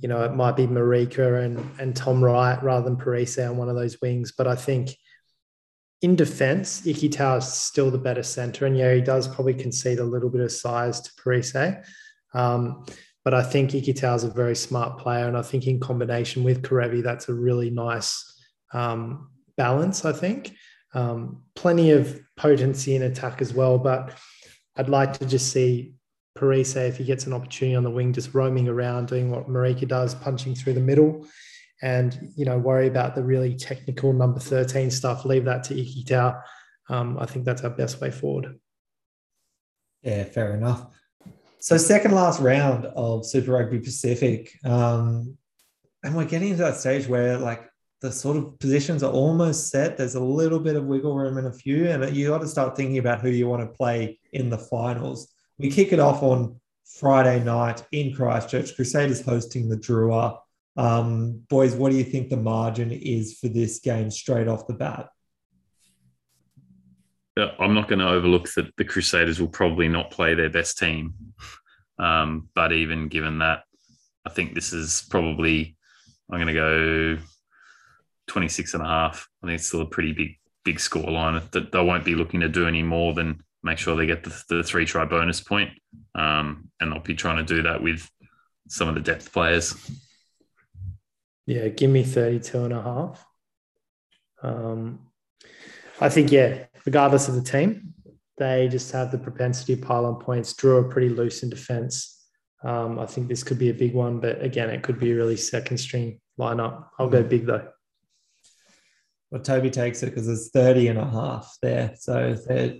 [0.00, 3.68] you know, it might be Marika and, and Tom Wright rather than Perese on one
[3.68, 4.32] of those wings.
[4.36, 4.90] But I think
[6.02, 8.66] in defense, Ikitau is still the better center.
[8.66, 11.82] And yeah, he does probably concede a little bit of size to Perese.
[12.32, 12.86] Um,
[13.28, 15.28] but I think Ikitau is a very smart player.
[15.28, 18.40] And I think in combination with Kerevi, that's a really nice
[18.72, 20.54] um, balance, I think.
[20.94, 23.76] Um, plenty of potency in attack as well.
[23.76, 24.14] But
[24.76, 25.92] I'd like to just see
[26.38, 29.86] Perese, if he gets an opportunity on the wing, just roaming around, doing what Marika
[29.86, 31.26] does, punching through the middle,
[31.82, 35.26] and you know worry about the really technical number thirteen stuff.
[35.26, 36.40] Leave that to Ikitau.
[36.88, 38.58] Um, I think that's our best way forward.
[40.00, 40.86] Yeah, fair enough.
[41.60, 45.36] So second last round of Super Rugby Pacific, um,
[46.04, 47.68] and we're getting to that stage where like
[48.00, 49.96] the sort of positions are almost set.
[49.96, 52.76] There's a little bit of wiggle room in a few, and you got to start
[52.76, 55.32] thinking about who you want to play in the finals.
[55.58, 58.76] We kick it off on Friday night in Christchurch.
[58.76, 60.38] Crusaders hosting the Drua.
[60.76, 64.74] Um, boys, what do you think the margin is for this game straight off the
[64.74, 65.08] bat?
[67.38, 71.14] I'm not going to overlook that the Crusaders will probably not play their best team.
[71.98, 73.64] Um, but even given that,
[74.24, 75.76] I think this is probably,
[76.30, 77.18] I'm going to go
[78.28, 79.28] 26 and a half.
[79.42, 82.40] I think it's still a pretty big, big score line that they won't be looking
[82.40, 85.70] to do any more than make sure they get the, the three try bonus point.
[86.14, 88.08] Um, and they'll be trying to do that with
[88.68, 89.74] some of the depth players.
[91.46, 93.26] Yeah, give me 32 and a half.
[94.42, 95.07] Um,
[96.00, 97.94] I think, yeah, regardless of the team,
[98.36, 102.26] they just have the propensity to pile on points, draw pretty loose in defense.
[102.64, 105.16] Um, I think this could be a big one, but again, it could be a
[105.16, 106.86] really second string lineup.
[106.98, 107.68] I'll go big though.
[109.30, 111.94] Well, Toby takes it because it's 30 and a half there.
[111.98, 112.76] So they're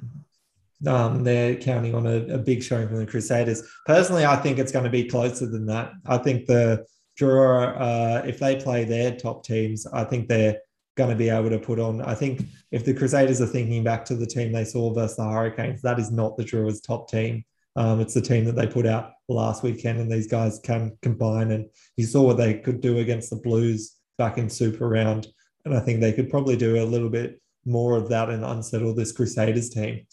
[0.87, 3.64] um, they're counting on a, a, big showing from the Crusaders.
[3.85, 5.90] Personally, I think it's going to be closer than that.
[6.07, 6.87] I think the
[7.18, 10.61] Drua, uh, if they play their top teams, I think they're
[10.99, 12.03] going to be able to put on.
[12.03, 15.25] I think if the Crusaders are thinking back to the team they saw versus the
[15.25, 17.45] Hurricanes, that is not the Drua's top team.
[17.77, 21.53] Um, it's the team that they put out last weekend, and these guys can combine.
[21.53, 25.29] And you saw what they could do against the Blues back in Super Round,
[25.65, 28.95] and I think they could probably do a little bit more of that and unsettle
[28.95, 30.05] this Crusaders team.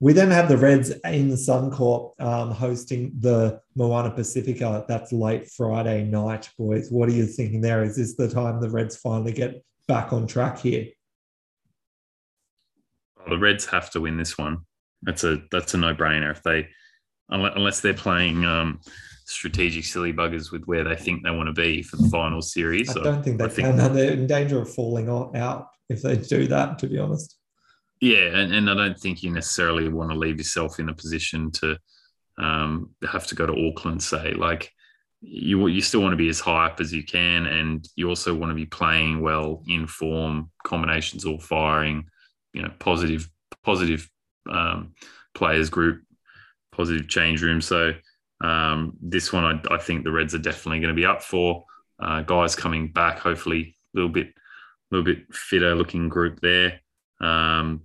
[0.00, 4.84] We then have the Reds in the Suncorp um, hosting the Moana Pacifica.
[4.88, 6.90] That's late Friday night, boys.
[6.90, 7.84] What are you thinking there?
[7.84, 10.88] Is this the time the Reds finally get back on track here?
[13.16, 14.60] Well, the Reds have to win this one.
[15.02, 16.30] That's a that's a no brainer.
[16.30, 16.68] If they
[17.28, 18.80] unless they're playing um,
[19.26, 22.94] strategic silly buggers with where they think they want to be for the final series.
[22.96, 23.78] I don't think they I can.
[23.78, 26.78] Think, they're in danger of falling out if they do that.
[26.80, 27.36] To be honest.
[28.00, 31.50] Yeah, and, and I don't think you necessarily want to leave yourself in a position
[31.52, 31.78] to
[32.38, 34.70] um, have to go to Auckland, say like
[35.26, 38.34] you you still want to be as high up as you can, and you also
[38.34, 42.06] want to be playing well in form, combinations all firing,
[42.52, 43.28] you know, positive
[43.62, 44.08] positive
[44.50, 44.94] um,
[45.34, 46.02] players group,
[46.72, 47.60] positive change room.
[47.60, 47.94] So
[48.40, 51.64] um, this one, I, I, think the Reds are definitely going to be up for.
[51.98, 54.32] Uh, guys coming back, hopefully a little bit, a
[54.90, 56.80] little bit fitter looking group there.
[57.20, 57.82] Um,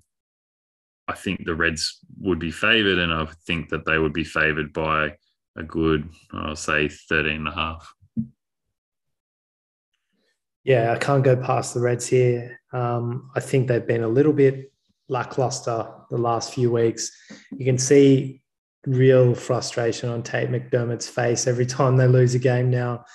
[1.07, 4.73] I think the Reds would be favoured, and I think that they would be favoured
[4.73, 5.15] by
[5.59, 7.93] a good, I'll say, 13 and a half.
[10.63, 12.59] Yeah, I can't go past the Reds here.
[12.71, 14.71] Um, I think they've been a little bit
[15.07, 17.11] lackluster the last few weeks.
[17.51, 18.41] You can see
[18.85, 23.05] real frustration on Tate McDermott's face every time they lose a game now.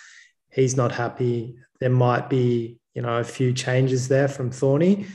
[0.53, 1.57] He's not happy.
[1.81, 5.07] There might be, you know, a few changes there from Thorny,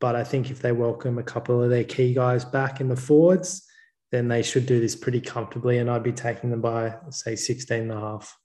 [0.00, 2.96] but I think if they welcome a couple of their key guys back in the
[2.96, 3.66] forwards,
[4.10, 5.78] then they should do this pretty comfortably.
[5.78, 8.36] And I'd be taking them by, say, 16 and a half.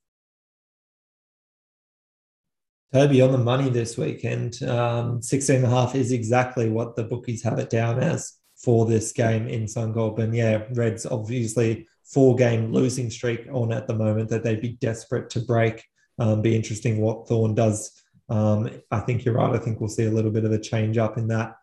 [2.94, 4.62] Toby on the money this weekend.
[4.64, 8.86] Um, 16 and a half is exactly what the bookies have it down as for
[8.86, 10.20] this game in Suncorp.
[10.20, 14.78] And yeah, Reds obviously four game losing streak on at the moment that they'd be
[14.80, 15.84] desperate to break.
[16.20, 17.92] Um, be interesting what Thorn does
[18.30, 19.54] um, I think you're right.
[19.54, 21.56] I think we'll see a little bit of a change up in that.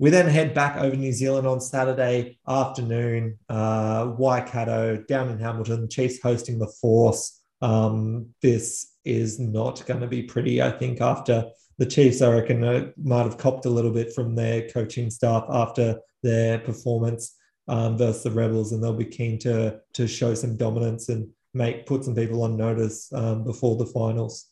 [0.00, 3.38] We then head back over New Zealand on Saturday afternoon.
[3.50, 5.90] Uh, Waikato down in Hamilton.
[5.90, 7.42] Chiefs hosting the Force.
[7.60, 10.62] Um, this is not going to be pretty.
[10.62, 11.44] I think after
[11.76, 15.44] the Chiefs, I reckon, uh, might have copped a little bit from their coaching staff
[15.50, 17.36] after their performance
[17.68, 21.84] um, versus the Rebels, and they'll be keen to to show some dominance and make
[21.84, 24.49] put some people on notice um, before the finals.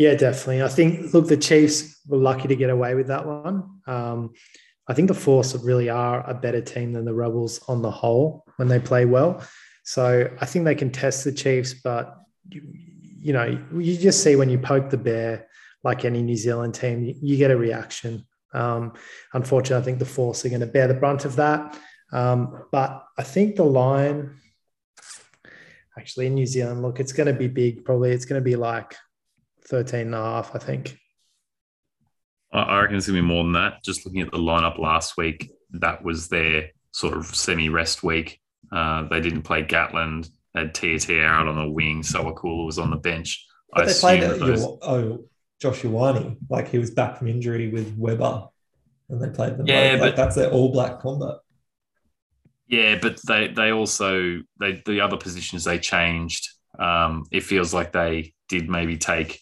[0.00, 0.62] Yeah, definitely.
[0.62, 3.80] I think, look, the Chiefs were lucky to get away with that one.
[3.86, 4.32] Um,
[4.88, 8.46] I think the Force really are a better team than the Rebels on the whole
[8.56, 9.44] when they play well.
[9.84, 12.16] So I think they can test the Chiefs, but
[12.48, 12.62] you,
[13.20, 15.48] you know, you just see when you poke the bear,
[15.84, 18.26] like any New Zealand team, you, you get a reaction.
[18.54, 18.94] Um,
[19.34, 21.78] unfortunately, I think the Force are going to bear the brunt of that.
[22.10, 24.40] Um, but I think the line,
[25.98, 27.84] actually in New Zealand, look, it's going to be big.
[27.84, 28.96] Probably it's going to be like
[29.70, 30.98] 13 and a half, I think.
[32.52, 33.82] I reckon it's going to be more than that.
[33.84, 38.40] Just looking at the lineup last week, that was their sort of semi rest week.
[38.72, 42.02] Uh, they didn't play Gatland, they had Tia out on the wing.
[42.02, 43.46] Sowakula was on the bench.
[43.72, 44.64] But I they played those...
[44.82, 45.24] oh,
[45.60, 48.48] Josh Ioane, like he was back from injury with Weber
[49.10, 49.66] and they played them.
[49.66, 50.00] Yeah, both.
[50.00, 51.36] but like that's their all black combat.
[52.66, 56.48] Yeah, but they they also they the other positions they changed.
[56.78, 59.40] Um, it feels like they did maybe take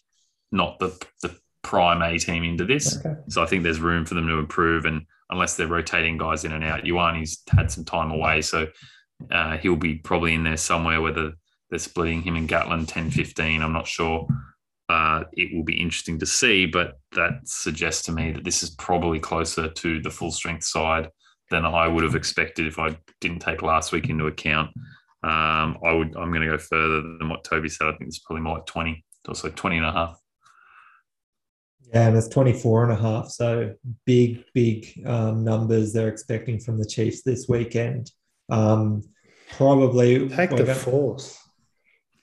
[0.53, 0.89] not the
[1.23, 2.99] the prime A team into this.
[2.99, 3.15] Okay.
[3.29, 4.85] So I think there's room for them to improve.
[4.85, 8.41] And unless they're rotating guys in and out, Ioane's had some time away.
[8.43, 8.69] So
[9.31, 11.33] uh, he'll be probably in there somewhere, whether
[11.71, 13.63] they're splitting him and Gatland 10 15.
[13.63, 14.27] I'm not sure.
[14.89, 18.71] Uh, it will be interesting to see, but that suggests to me that this is
[18.71, 21.11] probably closer to the full strength side
[21.51, 24.71] than I would have expected if I didn't take last week into account.
[25.23, 27.89] Um, I would, I'm going to go further than what Toby said.
[27.89, 30.19] I think it's probably more like 20, also 20 and a half.
[31.93, 33.29] Yeah, and it's 24 and a half.
[33.29, 33.75] So
[34.05, 38.11] big, big um, numbers they're expecting from the Chiefs this weekend.
[38.51, 39.03] Um,
[39.57, 41.39] probably take the force.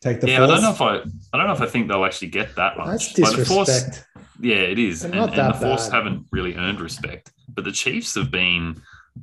[0.01, 0.49] Take the yeah, force.
[0.49, 0.95] I don't know if I,
[1.33, 2.87] I don't know if I think they'll actually get that much.
[2.87, 3.47] That's disrespect.
[3.47, 4.03] Force,
[4.39, 5.95] yeah, it is, and, and, the Force bad.
[5.95, 7.31] haven't really earned respect.
[7.49, 8.81] But the Chiefs have been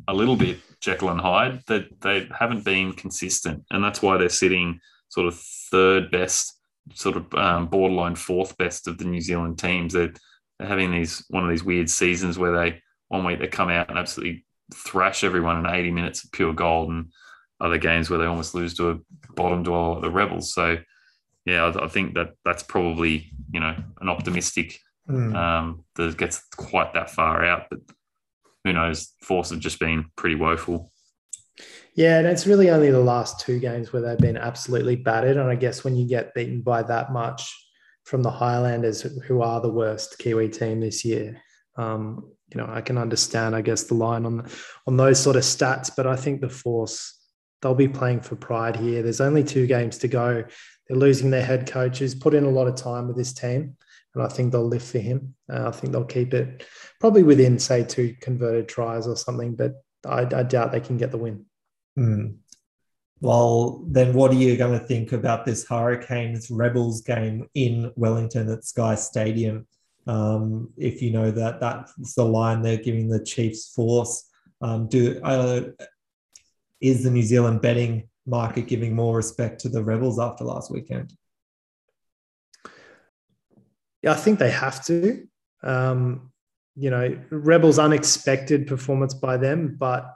[0.09, 1.62] a little bit Jekyll and Hyde.
[1.66, 5.38] That they, they haven't been consistent, and that's why they're sitting sort of
[5.70, 6.59] third best,
[6.94, 9.92] sort of um, borderline fourth best of the New Zealand teams.
[9.92, 10.12] They're
[10.58, 13.90] they're having these one of these weird seasons where they one week they come out
[13.90, 17.12] and absolutely thrash everyone in 80 minutes of pure gold, and
[17.60, 18.98] other games where they almost lose to a
[19.34, 20.52] bottom dweller like the Rebels.
[20.54, 20.78] So,
[21.44, 25.34] yeah, I, I, think that that's probably you know an optimistic mm.
[25.34, 27.80] um, that gets quite that far out, but
[28.64, 29.14] who knows?
[29.22, 30.91] Force have just been pretty woeful.
[31.94, 35.37] Yeah, and it's really only the last two games where they've been absolutely battered.
[35.37, 37.55] And I guess when you get beaten by that much,
[38.05, 41.40] from the Highlanders, who are the worst Kiwi team this year.
[41.76, 44.48] Um, you know, I can understand, I guess, the line on
[44.87, 47.18] on those sort of stats, but I think the Force
[47.62, 49.02] they'll be playing for pride here.
[49.02, 50.44] There's only two games to go.
[50.88, 53.76] They're losing their head coach, put in a lot of time with this team,
[54.14, 55.35] and I think they'll lift for him.
[55.50, 56.66] Uh, I think they'll keep it
[57.00, 59.74] probably within, say, two converted tries or something, but
[60.05, 61.46] I, I doubt they can get the win.
[61.98, 62.37] Mm.
[63.20, 68.50] Well, then what are you going to think about this Hurricanes Rebels game in Wellington
[68.50, 69.66] at Sky Stadium?
[70.09, 74.28] Um, if you know that that's the line they're giving the Chiefs force,
[74.61, 75.62] um, do uh,
[76.81, 81.12] is the New Zealand betting market giving more respect to the Rebels after last weekend?
[84.02, 85.28] Yeah, I think they have to.
[85.62, 86.33] Um,
[86.74, 90.12] you know, Rebels unexpected performance by them, but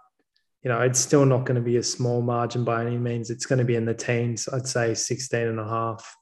[0.67, 3.31] you know, it's still not going to be a small margin by any means.
[3.31, 4.49] It's going to be in the teens.
[4.53, 6.17] I'd say 16 and a half.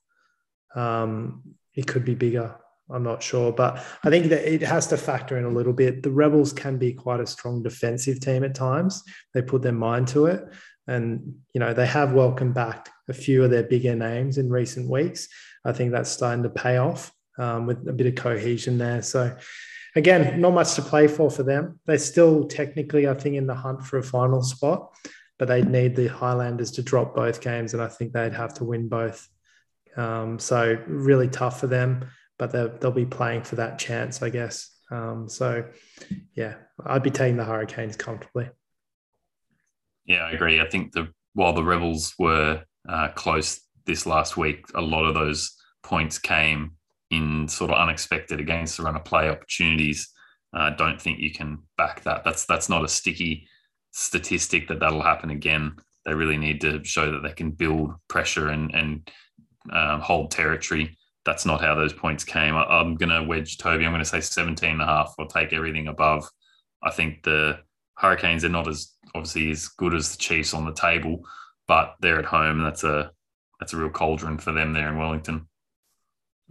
[0.75, 1.41] Um,
[1.73, 2.55] it could be bigger.
[2.91, 6.03] I'm not sure, but I think that it has to factor in a little bit.
[6.03, 9.03] The Rebels can be quite a strong defensive team at times.
[9.33, 10.47] They put their mind to it.
[10.87, 14.91] And, you know, they have welcomed back a few of their bigger names in recent
[14.91, 15.27] weeks.
[15.65, 19.01] I think that's starting to pay off um, with a bit of cohesion there.
[19.01, 19.35] So,
[19.97, 21.81] again, not much to play for for them.
[21.87, 24.93] They're still technically, I think, in the hunt for a final spot,
[25.39, 28.65] but they'd need the Highlanders to drop both games, and I think they'd have to
[28.65, 29.29] win both.
[29.97, 32.07] Um, so really tough for them,
[32.39, 34.71] but they'll be playing for that chance, I guess.
[34.91, 35.65] Um, so,
[36.35, 36.55] yeah,
[36.85, 38.51] I'd be taking the Hurricanes comfortably.
[40.05, 40.61] Yeah, I agree.
[40.61, 45.15] I think the while the Rebels were uh, close this last week, a lot of
[45.15, 46.73] those points came
[47.11, 50.11] in sort of unexpected against the run of play opportunities.
[50.53, 52.25] I uh, don't think you can back that.
[52.25, 53.49] That's that's not a sticky
[53.91, 55.77] statistic that that'll happen again.
[56.05, 59.11] They really need to show that they can build pressure and and
[59.73, 60.97] um, hold territory.
[61.25, 62.55] That's not how those points came.
[62.55, 63.87] I, am going to wedge Toby.
[63.87, 65.15] I'm going to say 17 and a half.
[65.19, 66.29] I'll take everything above.
[66.83, 67.61] I think the
[67.97, 71.23] Hurricanes are not as obviously as good as the Chiefs on the table,
[71.67, 72.63] but they're at home.
[72.63, 73.11] That's a
[73.59, 75.49] that's a real cauldron for them there in Wellington.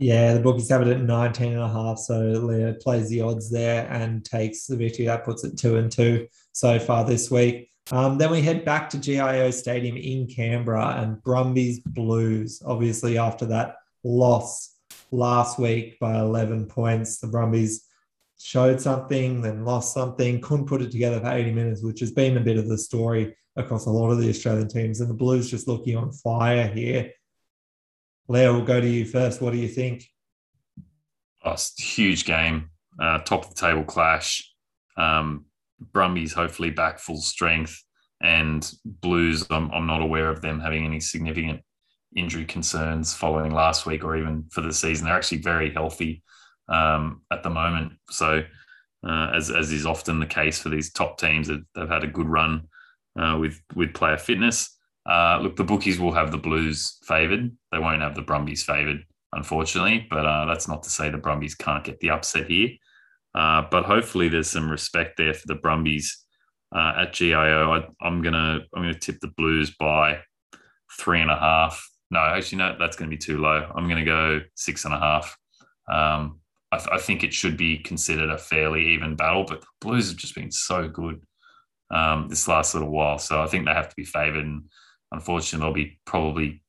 [0.04, 1.98] Yeah, the bookies have it at 19 and a half.
[1.98, 5.06] So Leo plays the odds there and takes the victory.
[5.06, 7.72] That puts it two and two so far this week.
[7.90, 12.62] Um, then we head back to GIO Stadium in Canberra and Brumbies Blues.
[12.66, 14.76] Obviously, after that loss
[15.12, 17.86] last week by 11 points, the Brumbies
[18.38, 22.36] showed something, then lost something, couldn't put it together for 80 minutes, which has been
[22.36, 25.00] a bit of the story across a lot of the Australian teams.
[25.00, 27.10] And the Blues just looking on fire here.
[28.28, 29.42] Leo, we'll go to you first.
[29.42, 30.06] What do you think?
[31.44, 32.70] Oh, huge game,
[33.00, 34.50] uh, top of the table clash.
[34.96, 35.46] Um,
[35.92, 37.84] Brumbies hopefully back full strength,
[38.22, 39.46] and Blues.
[39.50, 41.62] I'm, I'm not aware of them having any significant
[42.16, 45.06] injury concerns following last week or even for the season.
[45.06, 46.24] They're actually very healthy
[46.70, 47.94] um, at the moment.
[48.10, 48.44] So,
[49.06, 52.28] uh, as as is often the case for these top teams, they've had a good
[52.28, 52.70] run
[53.20, 54.78] uh, with with player fitness.
[55.06, 57.52] Uh, look, the bookies will have the Blues favoured.
[57.72, 60.08] They won't have the Brumbies favoured, unfortunately.
[60.10, 62.70] But uh, that's not to say the Brumbies can't get the upset here.
[63.36, 66.24] Uh, but hopefully, there's some respect there for the Brumbies
[66.74, 67.72] uh, at GIO.
[67.72, 70.20] I, am gonna I'm gonna tip the Blues by
[71.00, 71.90] three and a half.
[72.12, 73.72] No, actually, no, that's to be too low.
[73.76, 75.36] I'm to go six and a half.
[75.92, 76.40] Um,
[76.72, 80.10] I, th- I, think it should be considered a fairly even battle, but the Blues
[80.10, 81.22] have just been so good
[81.92, 83.18] um, this last little while.
[83.18, 84.46] So I think they have to be favoured.
[84.46, 84.64] And
[85.14, 86.62] unfortunately, they'll be probably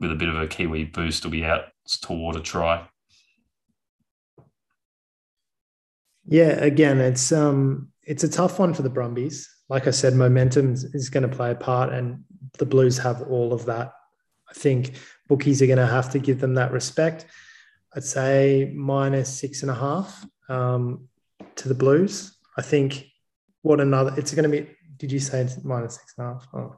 [0.00, 1.64] with a bit of a Kiwi boost, will be out
[2.00, 2.88] toward a try.
[6.26, 9.48] Yeah, again, it's um, it's a tough one for the Brumbies.
[9.68, 12.24] Like I said, momentum is going to play a part, and
[12.58, 13.92] the Blues have all of that.
[14.48, 14.94] I think
[15.28, 17.26] bookies are going to have to give them that respect.
[17.94, 21.08] I'd say minus six and a half um,
[21.56, 22.36] to the Blues.
[22.56, 23.06] I think
[23.62, 26.48] what another, it's going to be, did you say minus six and a half?
[26.54, 26.76] Oh.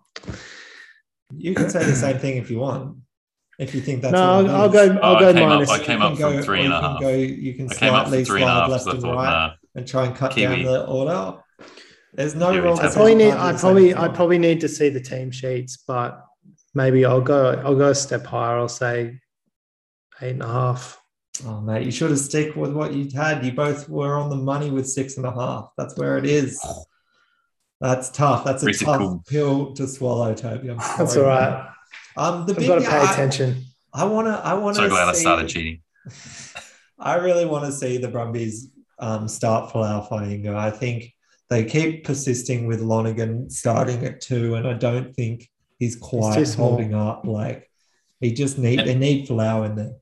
[1.36, 2.98] You can say the same thing if you want.
[3.58, 4.98] If you think that's no, I'll, I'll, go.
[5.02, 5.70] Oh, I'll oh, go I minus.
[5.70, 7.00] Up, I came up from go, three and a half.
[7.00, 10.62] Go, you can slightly slide left and thought, right nah, and try and cut Kiwi.
[10.62, 11.38] down the order.
[12.14, 12.80] There's no wrong.
[12.80, 13.32] I probably need.
[13.32, 13.94] I probably.
[13.94, 16.24] I probably need to see the team sheets, but
[16.74, 17.60] maybe I'll go.
[17.64, 18.56] I'll go a step higher.
[18.56, 19.20] I'll say
[20.22, 20.98] eight and a half.
[21.46, 23.44] Oh mate, you should have stick with what you had.
[23.44, 25.70] You both were on the money with six and a half.
[25.76, 26.58] That's where it is.
[26.64, 26.84] Oh.
[27.80, 28.44] That's tough.
[28.44, 29.24] That's a Pretty tough cool.
[29.26, 30.70] pill to swallow, Toby.
[30.70, 30.98] I'm sorry.
[30.98, 31.70] That's all right.
[32.16, 33.64] Um, the I've got to pay I, attention.
[33.92, 34.32] I want to.
[34.32, 34.82] I want to.
[34.82, 35.80] So glad see, I started cheating.
[36.98, 38.68] I really want to see the Brumbies
[38.98, 40.54] um, start Folau Fainga'a.
[40.54, 41.14] I think
[41.48, 46.94] they keep persisting with Lonergan starting at two, and I don't think he's quite holding
[46.94, 47.24] up.
[47.24, 47.70] Like
[48.20, 49.94] he just need and, they need Folau in there.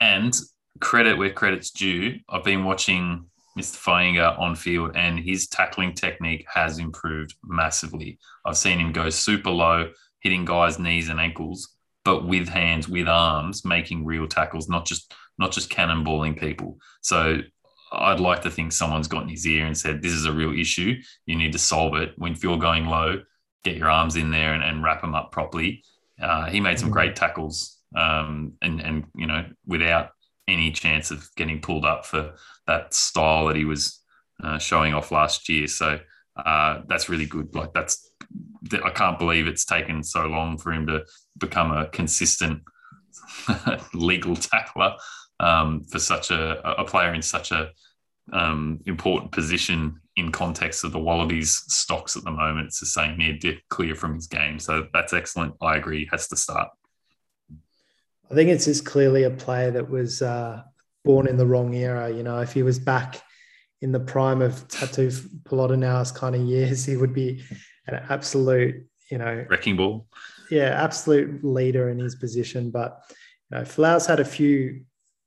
[0.00, 0.34] And
[0.80, 2.20] credit where credit's due.
[2.28, 3.26] I've been watching
[3.58, 3.76] Mr.
[3.76, 8.18] Fainga'a on field, and his tackling technique has improved massively.
[8.44, 9.90] I've seen him go super low,
[10.20, 15.14] hitting guys' knees and ankles, but with hands, with arms, making real tackles, not just
[15.38, 16.78] not just cannonballing people.
[17.00, 17.40] So
[17.92, 20.58] I'd like to think someone's got in his ear and said, "This is a real
[20.58, 21.00] issue.
[21.26, 22.12] You need to solve it.
[22.16, 23.22] When you're going low,
[23.64, 25.82] get your arms in there and, and wrap them up properly."
[26.20, 30.10] Uh, he made some great tackles, um, and and you know without
[30.48, 32.34] any chance of getting pulled up for
[32.66, 34.00] that style that he was
[34.42, 35.66] uh, showing off last year.
[35.66, 36.00] So
[36.36, 37.54] uh, that's really good.
[37.54, 38.10] Like that's,
[38.84, 41.04] I can't believe it's taken so long for him to
[41.38, 42.62] become a consistent
[43.94, 44.94] legal tackler
[45.40, 47.70] um, for such a, a player in such a
[48.32, 52.66] um, important position in context of the Wallabies stocks at the moment.
[52.66, 53.38] It's the same near
[53.68, 54.58] clear from his game.
[54.58, 55.54] So that's excellent.
[55.62, 56.08] I agree.
[56.10, 56.68] Has to start.
[58.30, 60.62] I think it's just clearly a player that was uh,
[61.04, 62.10] born in the wrong era.
[62.10, 63.22] You know, if he was back
[63.80, 65.10] in the prime of Tatu
[65.44, 67.42] Polota-Nau's kind of years, he would be
[67.86, 70.06] an absolute, you know, wrecking ball.
[70.50, 72.70] Yeah, absolute leader in his position.
[72.70, 73.00] But
[73.50, 74.82] you know, Folau's had a few,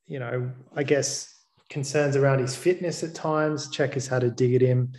[0.08, 1.28] you know, I guess
[1.70, 3.70] concerns around his fitness at times.
[3.70, 4.92] Checkers had a dig at him.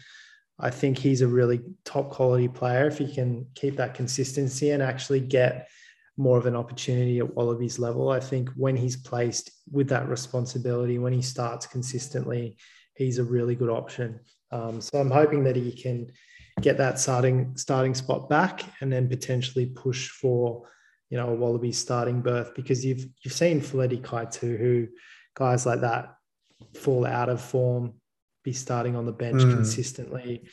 [0.59, 4.83] I think he's a really top quality player if he can keep that consistency and
[4.83, 5.69] actually get
[6.17, 8.11] more of an opportunity at Wallabies level.
[8.11, 12.57] I think when he's placed with that responsibility, when he starts consistently,
[12.95, 14.21] he's a really good option.
[14.51, 16.13] Um, so I'm hoping that he can
[16.61, 20.69] get that starting starting spot back and then potentially push for
[21.09, 24.89] you know a Wallaby starting berth because you've you've seen Feleti Kaitu'u, who
[25.35, 26.15] guys like that
[26.75, 27.95] fall out of form,
[28.45, 29.55] be starting on the bench mm.
[29.55, 30.47] consistently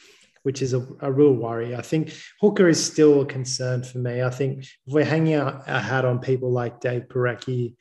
[0.49, 1.75] which is a, a, real worry.
[1.75, 4.23] I think hooker is still a concern for me.
[4.23, 7.75] I think if we're hanging our, our hat on people like Dave Porecki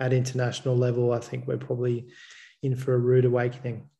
[0.00, 2.06] at international level, I think we're probably
[2.62, 3.90] in for a rude awakening.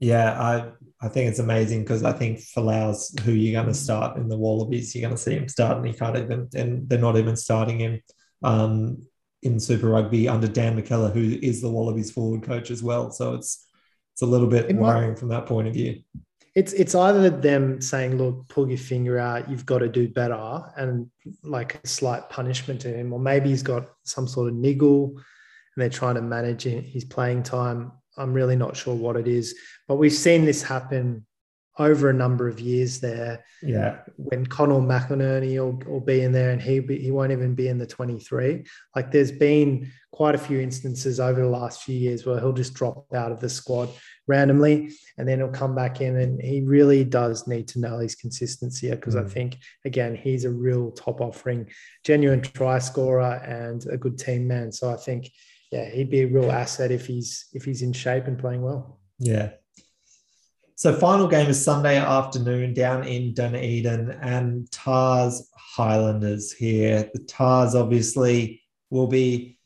[0.00, 4.16] Yeah, I I think it's amazing because I think Folau's who you're going to start
[4.16, 4.94] in the Wallabies.
[4.94, 7.80] You're going to see him start, and he can't even, and they're not even starting
[7.80, 8.00] him
[8.42, 9.02] um,
[9.42, 13.10] in Super Rugby under Dan McKellar, who is the Wallabies forward coach as well.
[13.10, 13.68] So it's
[14.14, 16.00] it's a little bit it worrying might, from that point of view
[16.54, 19.50] it's it's either them saying, "Look, pull your finger out.
[19.50, 21.10] You've got to do better," and
[21.42, 25.16] like a slight punishment to him, or maybe he's got some sort of niggle, and
[25.76, 27.92] they're trying to manage his playing time.
[28.18, 29.56] I'm really not sure what it is.
[29.88, 31.24] But we've seen this happen
[31.78, 33.44] over a number of years there.
[33.62, 34.00] Yeah.
[34.16, 37.68] When Connal McInerney will, will be in there and he be, he won't even be
[37.68, 38.64] in the 23.
[38.94, 42.74] Like there's been quite a few instances over the last few years where he'll just
[42.74, 43.88] drop out of the squad
[44.26, 48.14] randomly and then he'll come back in and he really does need to know his
[48.14, 49.24] consistency because mm.
[49.24, 51.68] I think again he's a real top offering
[52.04, 54.72] genuine try scorer and a good team man.
[54.72, 55.30] So I think
[55.70, 59.00] yeah he'd be a real asset if he's if he's in shape and playing well.
[59.18, 59.50] Yeah.
[60.76, 67.08] So final game is Sunday afternoon down in Dunedin and Tahs Highlanders here.
[67.14, 69.58] The Tahs obviously will be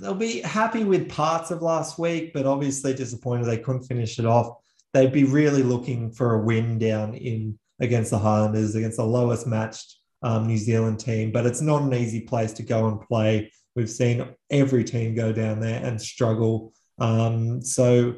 [0.00, 4.26] they'll be happy with parts of last week, but obviously disappointed they couldn't finish it
[4.26, 4.56] off.
[4.92, 9.46] They'd be really looking for a win down in against the Highlanders, against the lowest
[9.46, 11.32] matched um, New Zealand team.
[11.32, 13.52] But it's not an easy place to go and play.
[13.74, 16.72] We've seen every team go down there and struggle.
[16.98, 18.16] Um, so,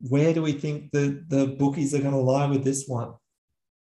[0.00, 3.14] where do we think the the bookies are going to lie with this one?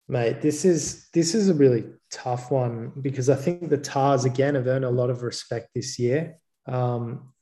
[0.09, 4.55] Mate, this is this is a really tough one because I think the Tahs again
[4.55, 6.36] have earned a lot of respect this year.
[6.67, 7.33] Um,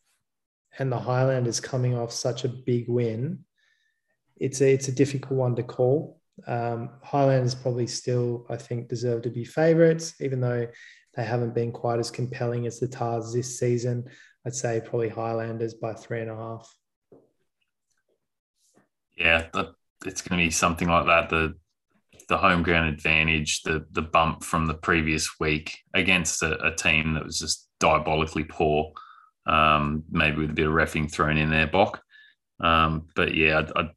[0.78, 3.40] and the Highlanders coming off such a big win,
[4.36, 6.20] it's a, it's a difficult one to call.
[6.46, 10.66] Um, Highlanders probably still, I think, deserve to be favourites, even though
[11.14, 14.08] they haven't been quite as compelling as the Tahs this season.
[14.46, 16.74] I'd say probably Highlanders by three and a half.
[19.16, 19.46] Yeah,
[20.04, 21.28] it's going to be something like that.
[21.28, 21.54] The
[22.28, 27.14] the home ground advantage, the the bump from the previous week against a, a team
[27.14, 28.92] that was just diabolically poor
[29.46, 32.02] um, maybe with a bit of refing thrown in there, Bock.
[32.60, 33.90] Um, but yeah, I, I,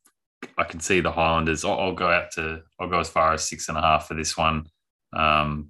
[0.58, 1.64] I, can see the Highlanders.
[1.64, 4.16] I'll, I'll, go out to, I'll go as far as six and a half for
[4.16, 4.66] this one.
[5.14, 5.70] Um,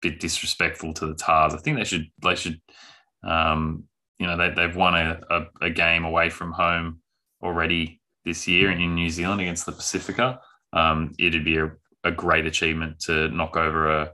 [0.00, 1.54] bit disrespectful to the Tahs.
[1.54, 2.60] I think they should, they should,
[3.24, 3.84] um,
[4.18, 7.00] you know, they, they've won a, a, a, game away from home
[7.42, 10.38] already this year in New Zealand against the Pasifika.
[10.72, 11.72] Um, it'd be a,
[12.04, 14.12] a great achievement to knock over a,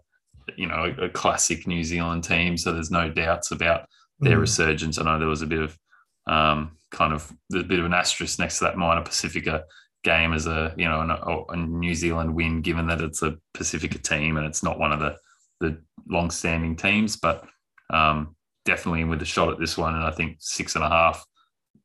[0.56, 2.56] you know, a classic New Zealand team.
[2.56, 3.86] So there's no doubts about
[4.20, 4.40] their mm.
[4.40, 4.98] resurgence.
[4.98, 5.78] I know there was a bit of
[6.26, 9.62] um, kind of a bit of an asterisk next to that minor Pasifika
[10.04, 14.02] game as a you know a, a New Zealand win, given that it's a Pasifika
[14.02, 15.16] team and it's not one of the
[15.60, 17.44] the long-standing teams, but
[17.90, 21.24] um, definitely with a shot at this one, and I think six and a half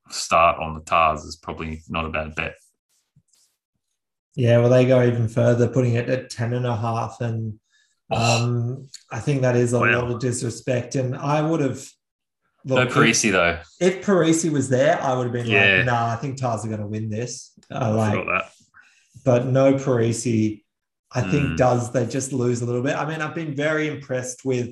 [0.09, 2.55] start on the Tahs is probably not a bad bet.
[4.35, 7.21] Yeah, well, they go even further, putting it at 10 and a half.
[7.21, 7.59] And
[8.11, 10.01] um, I think that is a wow.
[10.01, 10.95] lot of disrespect.
[10.95, 11.87] And I would have,
[12.65, 13.59] Look, no Perese though.
[13.79, 15.77] If Perese was there, I would have been yeah.
[15.77, 18.51] like, "Nah, I think Tahs are going to win this." Uh, like, that.
[19.25, 20.63] But no Perese,
[21.11, 21.31] I mm.
[21.31, 22.95] think does they just lose a little bit.
[22.95, 24.69] I mean, I've been very impressed with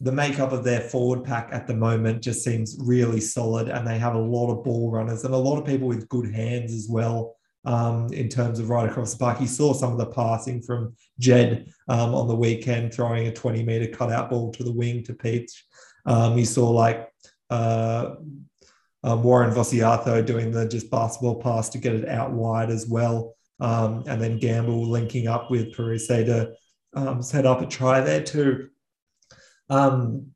[0.00, 2.22] the makeup of their forward pack at the moment.
[2.22, 5.58] Just seems really solid, and they have a lot of ball runners and a lot
[5.58, 7.36] of people with good hands as well.
[7.66, 10.94] Um, in terms of right across the park, you saw some of the passing from
[11.18, 15.14] Jed um, on the weekend, throwing a 20 meter cutout ball to the wing to
[15.14, 15.62] Pietsch.
[16.06, 17.08] Um, you saw like
[17.50, 18.16] uh,
[19.02, 23.34] um, Warren Vosayaco doing the just basketball pass to get it out wide as well.
[23.60, 26.52] Um, and then Gamble linking up with Perese to
[26.94, 28.68] um, set up a try there too.
[29.70, 30.28] Um,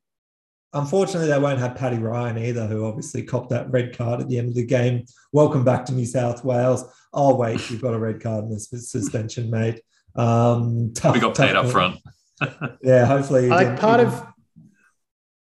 [0.73, 4.39] unfortunately, they won't have Paddy Ryan either, who obviously copped that red card at the
[4.39, 5.05] end of the game.
[5.33, 6.85] Welcome back to New South Wales.
[7.13, 9.81] Oh, wait, you've got a red card in this suspension, mate.
[10.15, 11.99] Um, tough, we got paid up front.
[12.83, 13.49] yeah, hopefully.
[13.49, 14.27] Like part of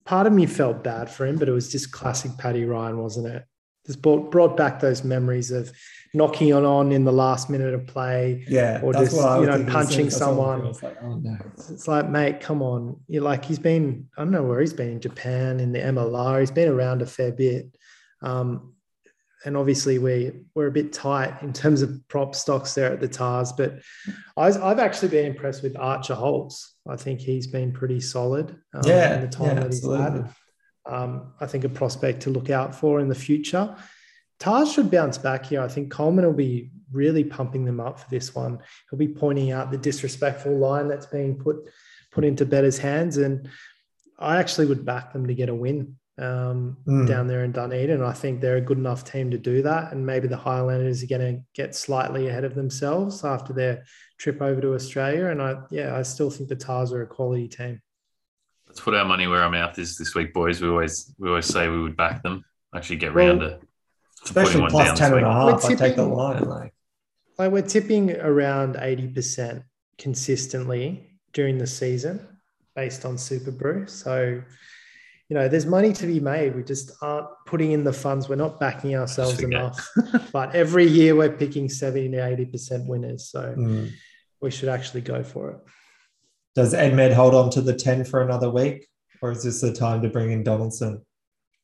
[0.10, 3.28] part of me felt bad for him, but it was just classic Paddy Ryan, wasn't
[3.28, 3.46] it?
[3.86, 5.72] Just brought, brought back those memories of
[6.16, 8.44] knocking on on in the last minute of play.
[8.48, 8.82] Yeah.
[8.82, 10.66] Or just, you know, punching someone.
[10.82, 11.38] Like, oh, no.
[11.70, 13.00] It's like, mate, come on.
[13.08, 16.40] You're like, he's been, I don't know where he's been in Japan, in the MLR.
[16.40, 17.78] He's been around a fair bit.
[18.24, 18.74] Um,
[19.46, 23.08] and obviously we we're a bit tight in terms of prop stocks there at the
[23.08, 23.54] Tahs.
[23.54, 23.80] But
[24.36, 26.69] I, have actually been impressed with Archer Holz.
[26.88, 28.52] I think he's been pretty solid.
[28.74, 30.30] Um, yeah, in the time yeah, that he's had.
[30.86, 33.76] Um, I think a prospect to look out for in the future.
[34.40, 35.62] Tahs should bounce back here.
[35.62, 38.60] I think Coleman will be really pumping them up for this one.
[38.90, 41.58] He'll be pointing out the disrespectful line that's being put
[42.12, 43.50] put into betters' hands, and
[44.18, 47.08] I actually would back them to get a win um, mm.
[47.08, 48.04] down there in Dunedin.
[48.04, 49.92] I think they're a good enough team to do that.
[49.92, 53.86] And maybe the Highlanders are going to get slightly ahead of themselves after their
[54.20, 55.28] trip over to Australia.
[55.28, 57.82] And I, yeah, I still think the Tahs are a quality team.
[58.68, 60.62] Let's put our money where our mouth is this week, boys.
[60.62, 62.46] We always we always say we would back them.
[62.76, 63.60] Actually, get well, round to, to
[64.26, 65.62] especially plus ten and a half.
[65.62, 66.74] Tipping, I take the line like.
[67.40, 69.64] Like we're tipping around eighty percent
[69.98, 72.28] consistently during the season,
[72.76, 73.88] based on Super Brew.
[73.88, 74.44] So
[75.30, 76.56] you know, there's money to be made.
[76.56, 78.28] We just aren't putting in the funds.
[78.28, 79.80] We're not backing ourselves enough.
[80.34, 83.30] but every year we're picking 70 to 80% winners.
[83.30, 83.92] So mm.
[84.42, 85.58] We should actually go for it.
[86.56, 88.88] Does Edmed hold on to the 10 for another week?
[89.22, 91.06] Or is this the time to bring in Donaldson?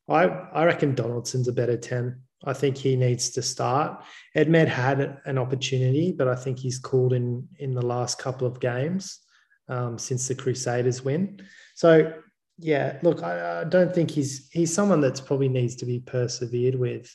[0.10, 2.22] I, I reckon Donaldson's a better 10.
[2.44, 4.04] I think he needs to start.
[4.36, 8.60] Edmed had an opportunity, but I think he's called in in the last couple of
[8.60, 9.20] games
[9.68, 11.42] um, since the Crusaders win.
[11.76, 12.14] So
[12.58, 16.76] yeah, look, I, I, don't think he's he's someone that's probably needs to be persevered
[16.76, 17.14] with.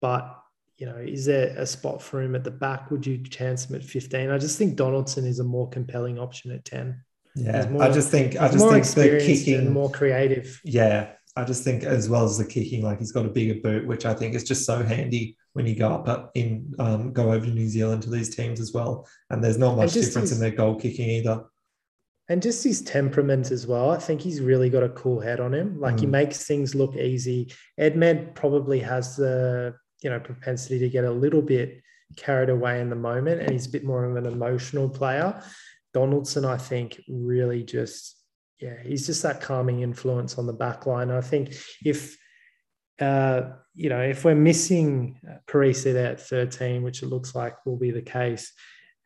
[0.00, 0.39] But
[0.80, 2.90] you know, is there a spot for him at the back?
[2.90, 4.30] Would you chance him at 15?
[4.30, 6.98] I just think Donaldson is a more compelling option at 10.
[7.36, 10.58] Yeah, more, I just think I just think the kicking more creative.
[10.64, 13.86] Yeah, I just think as well as the kicking, like he's got a bigger boot,
[13.86, 17.44] which I think is just so handy when you go up in um, go over
[17.44, 19.06] to New Zealand to these teams as well.
[19.28, 21.44] And there's not much difference his, in their goal kicking either.
[22.30, 23.90] And just his temperament as well.
[23.90, 25.78] I think he's really got a cool head on him.
[25.78, 26.00] Like mm.
[26.00, 27.52] he makes things look easy.
[27.78, 31.82] Edmed probably has the you know propensity to get a little bit
[32.16, 35.42] carried away in the moment, and he's a bit more of an emotional player.
[35.92, 38.16] Donaldson, I think, really just
[38.60, 41.10] yeah, he's just that calming influence on the back line.
[41.10, 42.16] I think if
[43.00, 47.78] uh, you know, if we're missing Perese there at 13, which it looks like will
[47.78, 48.52] be the case,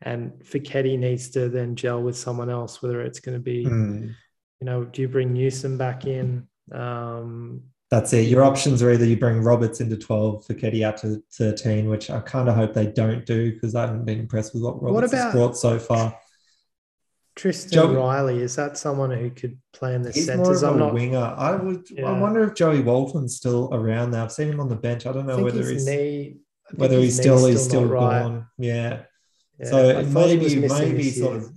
[0.01, 4.13] and Foketi needs to then gel with someone else, whether it's going to be, mm.
[4.59, 6.47] you know, do you bring Newsome back in?
[6.73, 7.63] Um,
[7.95, 8.27] That's it.
[8.27, 12.09] Your options are either you bring Roberts into 12, for Foketi out to 13, which
[12.09, 14.93] I kind of hope they don't do because I haven't been impressed with what Roberts
[14.93, 16.19] what about, has brought so far.
[17.37, 20.61] Tristan Reilly is that someone who could play in the he's centers?
[20.61, 21.35] More of I'm a not winger.
[21.37, 21.89] I would.
[21.89, 22.07] Yeah.
[22.07, 24.23] I wonder if Joey Walton's still around there.
[24.23, 25.05] I've seen him on the bench.
[25.05, 26.39] I don't know I whether he's knee,
[26.75, 28.33] whether he's still, still he's still gone.
[28.35, 28.43] Right.
[28.57, 29.03] Yeah.
[29.57, 29.65] yeah.
[29.67, 31.53] So maybe maybe sort of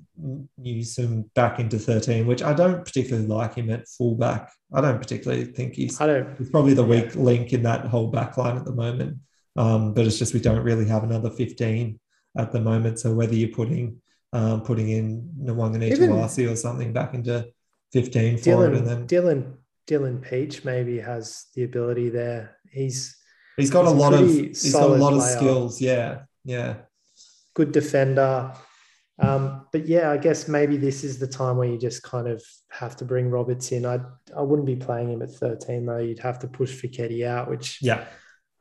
[0.61, 4.53] use him back into 13, which I don't particularly like him at fullback.
[4.73, 8.09] I don't particularly think he's, I don't, he's probably the weak link in that whole
[8.09, 9.19] back line at the moment.
[9.57, 11.99] Um, but it's just we don't really have another 15
[12.37, 13.01] at the moment.
[13.01, 14.01] So whether you're putting
[14.33, 17.49] um, putting in Nawaqanitawase or something back into
[17.93, 18.79] 15 for Dylan, it.
[18.79, 19.55] And then Dylan,
[19.87, 22.57] Dylan Pietsch maybe has the ability there.
[22.71, 23.17] He's
[23.57, 25.23] he's got he's a lot of he's got a lot player.
[25.23, 25.81] of skills.
[25.81, 26.21] Yeah.
[26.45, 26.75] Yeah.
[27.55, 28.53] Good defender.
[29.21, 32.43] Um, but yeah, I guess maybe this is the time where you just kind of
[32.71, 33.85] have to bring Roberts in.
[33.85, 33.99] I
[34.37, 35.99] I wouldn't be playing him at 13 though.
[35.99, 38.05] You'd have to push Foketi out, which yeah,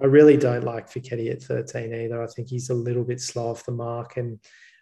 [0.01, 2.23] I really don't like Foketi at 13 either.
[2.23, 4.39] I think he's a little bit slow off the mark and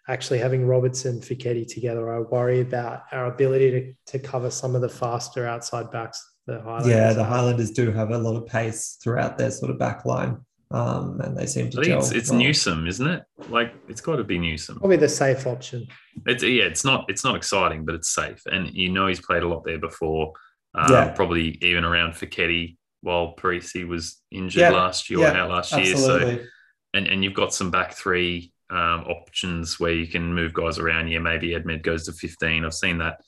[0.08, 4.82] actually having Robertson Foketi together, I worry about our ability to, to cover some of
[4.82, 6.24] the faster outside backs.
[6.46, 9.78] The Highlanders yeah, the Highlanders do have a lot of pace throughout their sort of
[9.78, 10.38] back line.
[10.70, 11.80] Um, and they seem to.
[11.80, 12.40] I think it's, it's well.
[12.40, 13.24] Newsome, isn't it?
[13.48, 14.78] Like it's got to be Newsome.
[14.78, 15.86] Probably the safe option.
[16.26, 19.42] It's yeah, it's not it's not exciting, but it's safe, and you know he's played
[19.42, 20.32] a lot there before.
[20.74, 21.08] Um, yeah.
[21.12, 24.70] probably even around Foketi while Perese was injured yeah.
[24.70, 25.32] last year yeah.
[25.32, 26.32] or out last Absolutely.
[26.32, 26.38] year.
[26.38, 26.46] So,
[26.94, 31.08] and and you've got some back three um, options where you can move guys around.
[31.08, 32.64] Yeah, maybe Edmed goes to 15.
[32.64, 33.20] I've seen that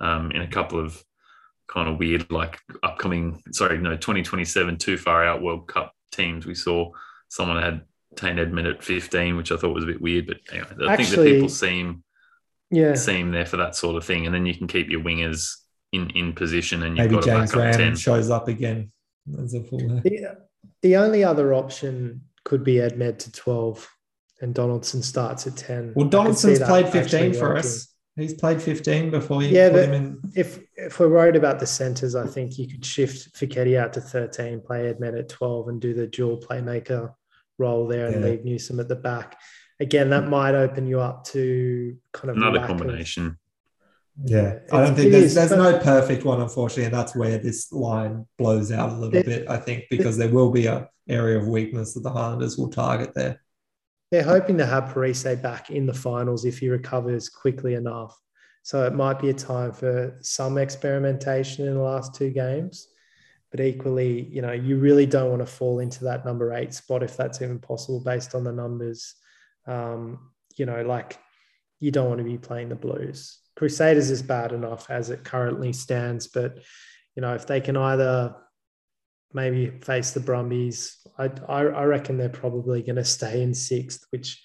[0.00, 1.02] um, in a couple of
[1.68, 6.46] kind of weird, like upcoming, sorry, no, 2027 too far out World Cup teams.
[6.46, 6.90] We saw
[7.28, 7.82] someone had
[8.16, 10.26] Tane Edmed at 15, which I thought was a bit weird.
[10.26, 12.04] But anyway, I Actually, think that people seem
[12.70, 14.26] yeah seem there for that sort of thing.
[14.26, 15.56] And then you can keep your wingers
[15.92, 17.96] in, in position and you've maybe got James a Graham 10.
[17.96, 18.90] shows up again
[19.42, 19.78] as a full.
[19.78, 20.38] The,
[20.80, 23.88] the only other option could be Edmed to 12
[24.40, 25.92] and Donaldson starts at 10.
[25.94, 27.58] Well, Donaldson's played 15 for working.
[27.58, 27.91] us.
[28.16, 30.20] He's played 15 before you yeah, put him in.
[30.34, 34.02] If if we're worried about the centres, I think you could shift Foketi out to
[34.02, 37.14] 13, play Edmed at 12, and do the dual playmaker
[37.58, 38.30] role there and yeah.
[38.30, 39.38] leave Newsome at the back.
[39.80, 43.26] Again, that might open you up to kind of another combination.
[43.26, 47.16] Of, yeah, I don't think there's, is, there's but, no perfect one, unfortunately, and that's
[47.16, 49.48] where this line blows out a little it, bit.
[49.48, 52.68] I think because it, there will be a area of weakness that the Highlanders will
[52.68, 53.40] target there
[54.12, 58.14] they're hoping to have Perese back in the finals if he recovers quickly enough.
[58.62, 62.88] So it might be a time for some experimentation in the last two games.
[63.50, 67.02] But equally, you know, you really don't want to fall into that number eight spot
[67.02, 69.14] if that's even possible based on the numbers.
[69.66, 71.18] Um, you know, like
[71.80, 73.38] you don't want to be playing the Blues.
[73.56, 76.58] Crusaders is bad enough as it currently stands, but
[77.16, 78.36] you know, if they can either
[79.34, 80.98] maybe face the Brumbies.
[81.18, 84.42] I, I, I reckon they're probably going to stay in sixth, which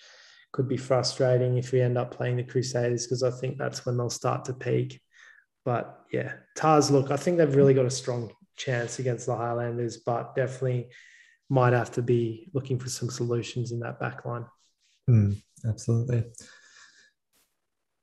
[0.52, 3.98] could be frustrating if we end up playing the Crusaders because I think that's when
[3.98, 5.02] they'll start to peak.
[5.66, 9.98] But yeah, Tahs, look, I think they've really got a strong chance against the Highlanders,
[9.98, 10.90] but definitely
[11.50, 14.46] might have to be looking for some solutions in that back line.
[15.10, 16.26] Mm, absolutely.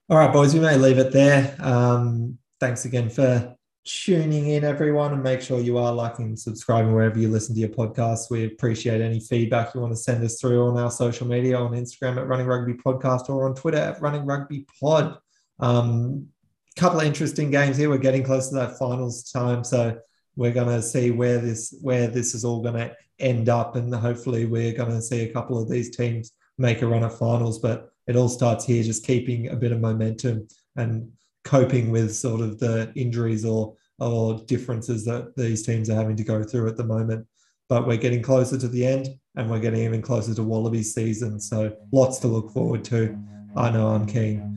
[0.08, 1.56] All right, boys, we may leave it there.
[1.58, 6.94] Um, thanks again for tuning in, everyone, and make sure you are liking and subscribing
[6.94, 8.30] wherever you listen to your podcasts.
[8.30, 11.72] We appreciate any feedback you want to send us through on our social media on
[11.72, 15.18] Instagram at Running Rugby Podcast or on Twitter at Running Rugby Pod.
[15.60, 16.28] Um,
[16.76, 17.88] couple of interesting games here.
[17.88, 19.98] We're getting close to that finals time, so
[20.36, 23.94] we're going to see where this where this is all going to end up, and
[23.94, 27.58] hopefully we're going to see a couple of these teams make a run at finals.
[27.58, 31.12] But it all starts here, just keeping a bit of momentum and
[31.44, 36.24] coping with sort of the injuries or or differences that these teams are having to
[36.24, 37.26] go through at the moment.
[37.68, 41.40] But we're getting closer to the end, and we're getting even closer to Wallaby season.
[41.40, 43.16] So lots to look forward to.
[43.56, 44.50] I know I'm keen.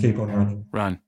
[0.00, 0.66] Keep on running.
[0.72, 1.00] Run.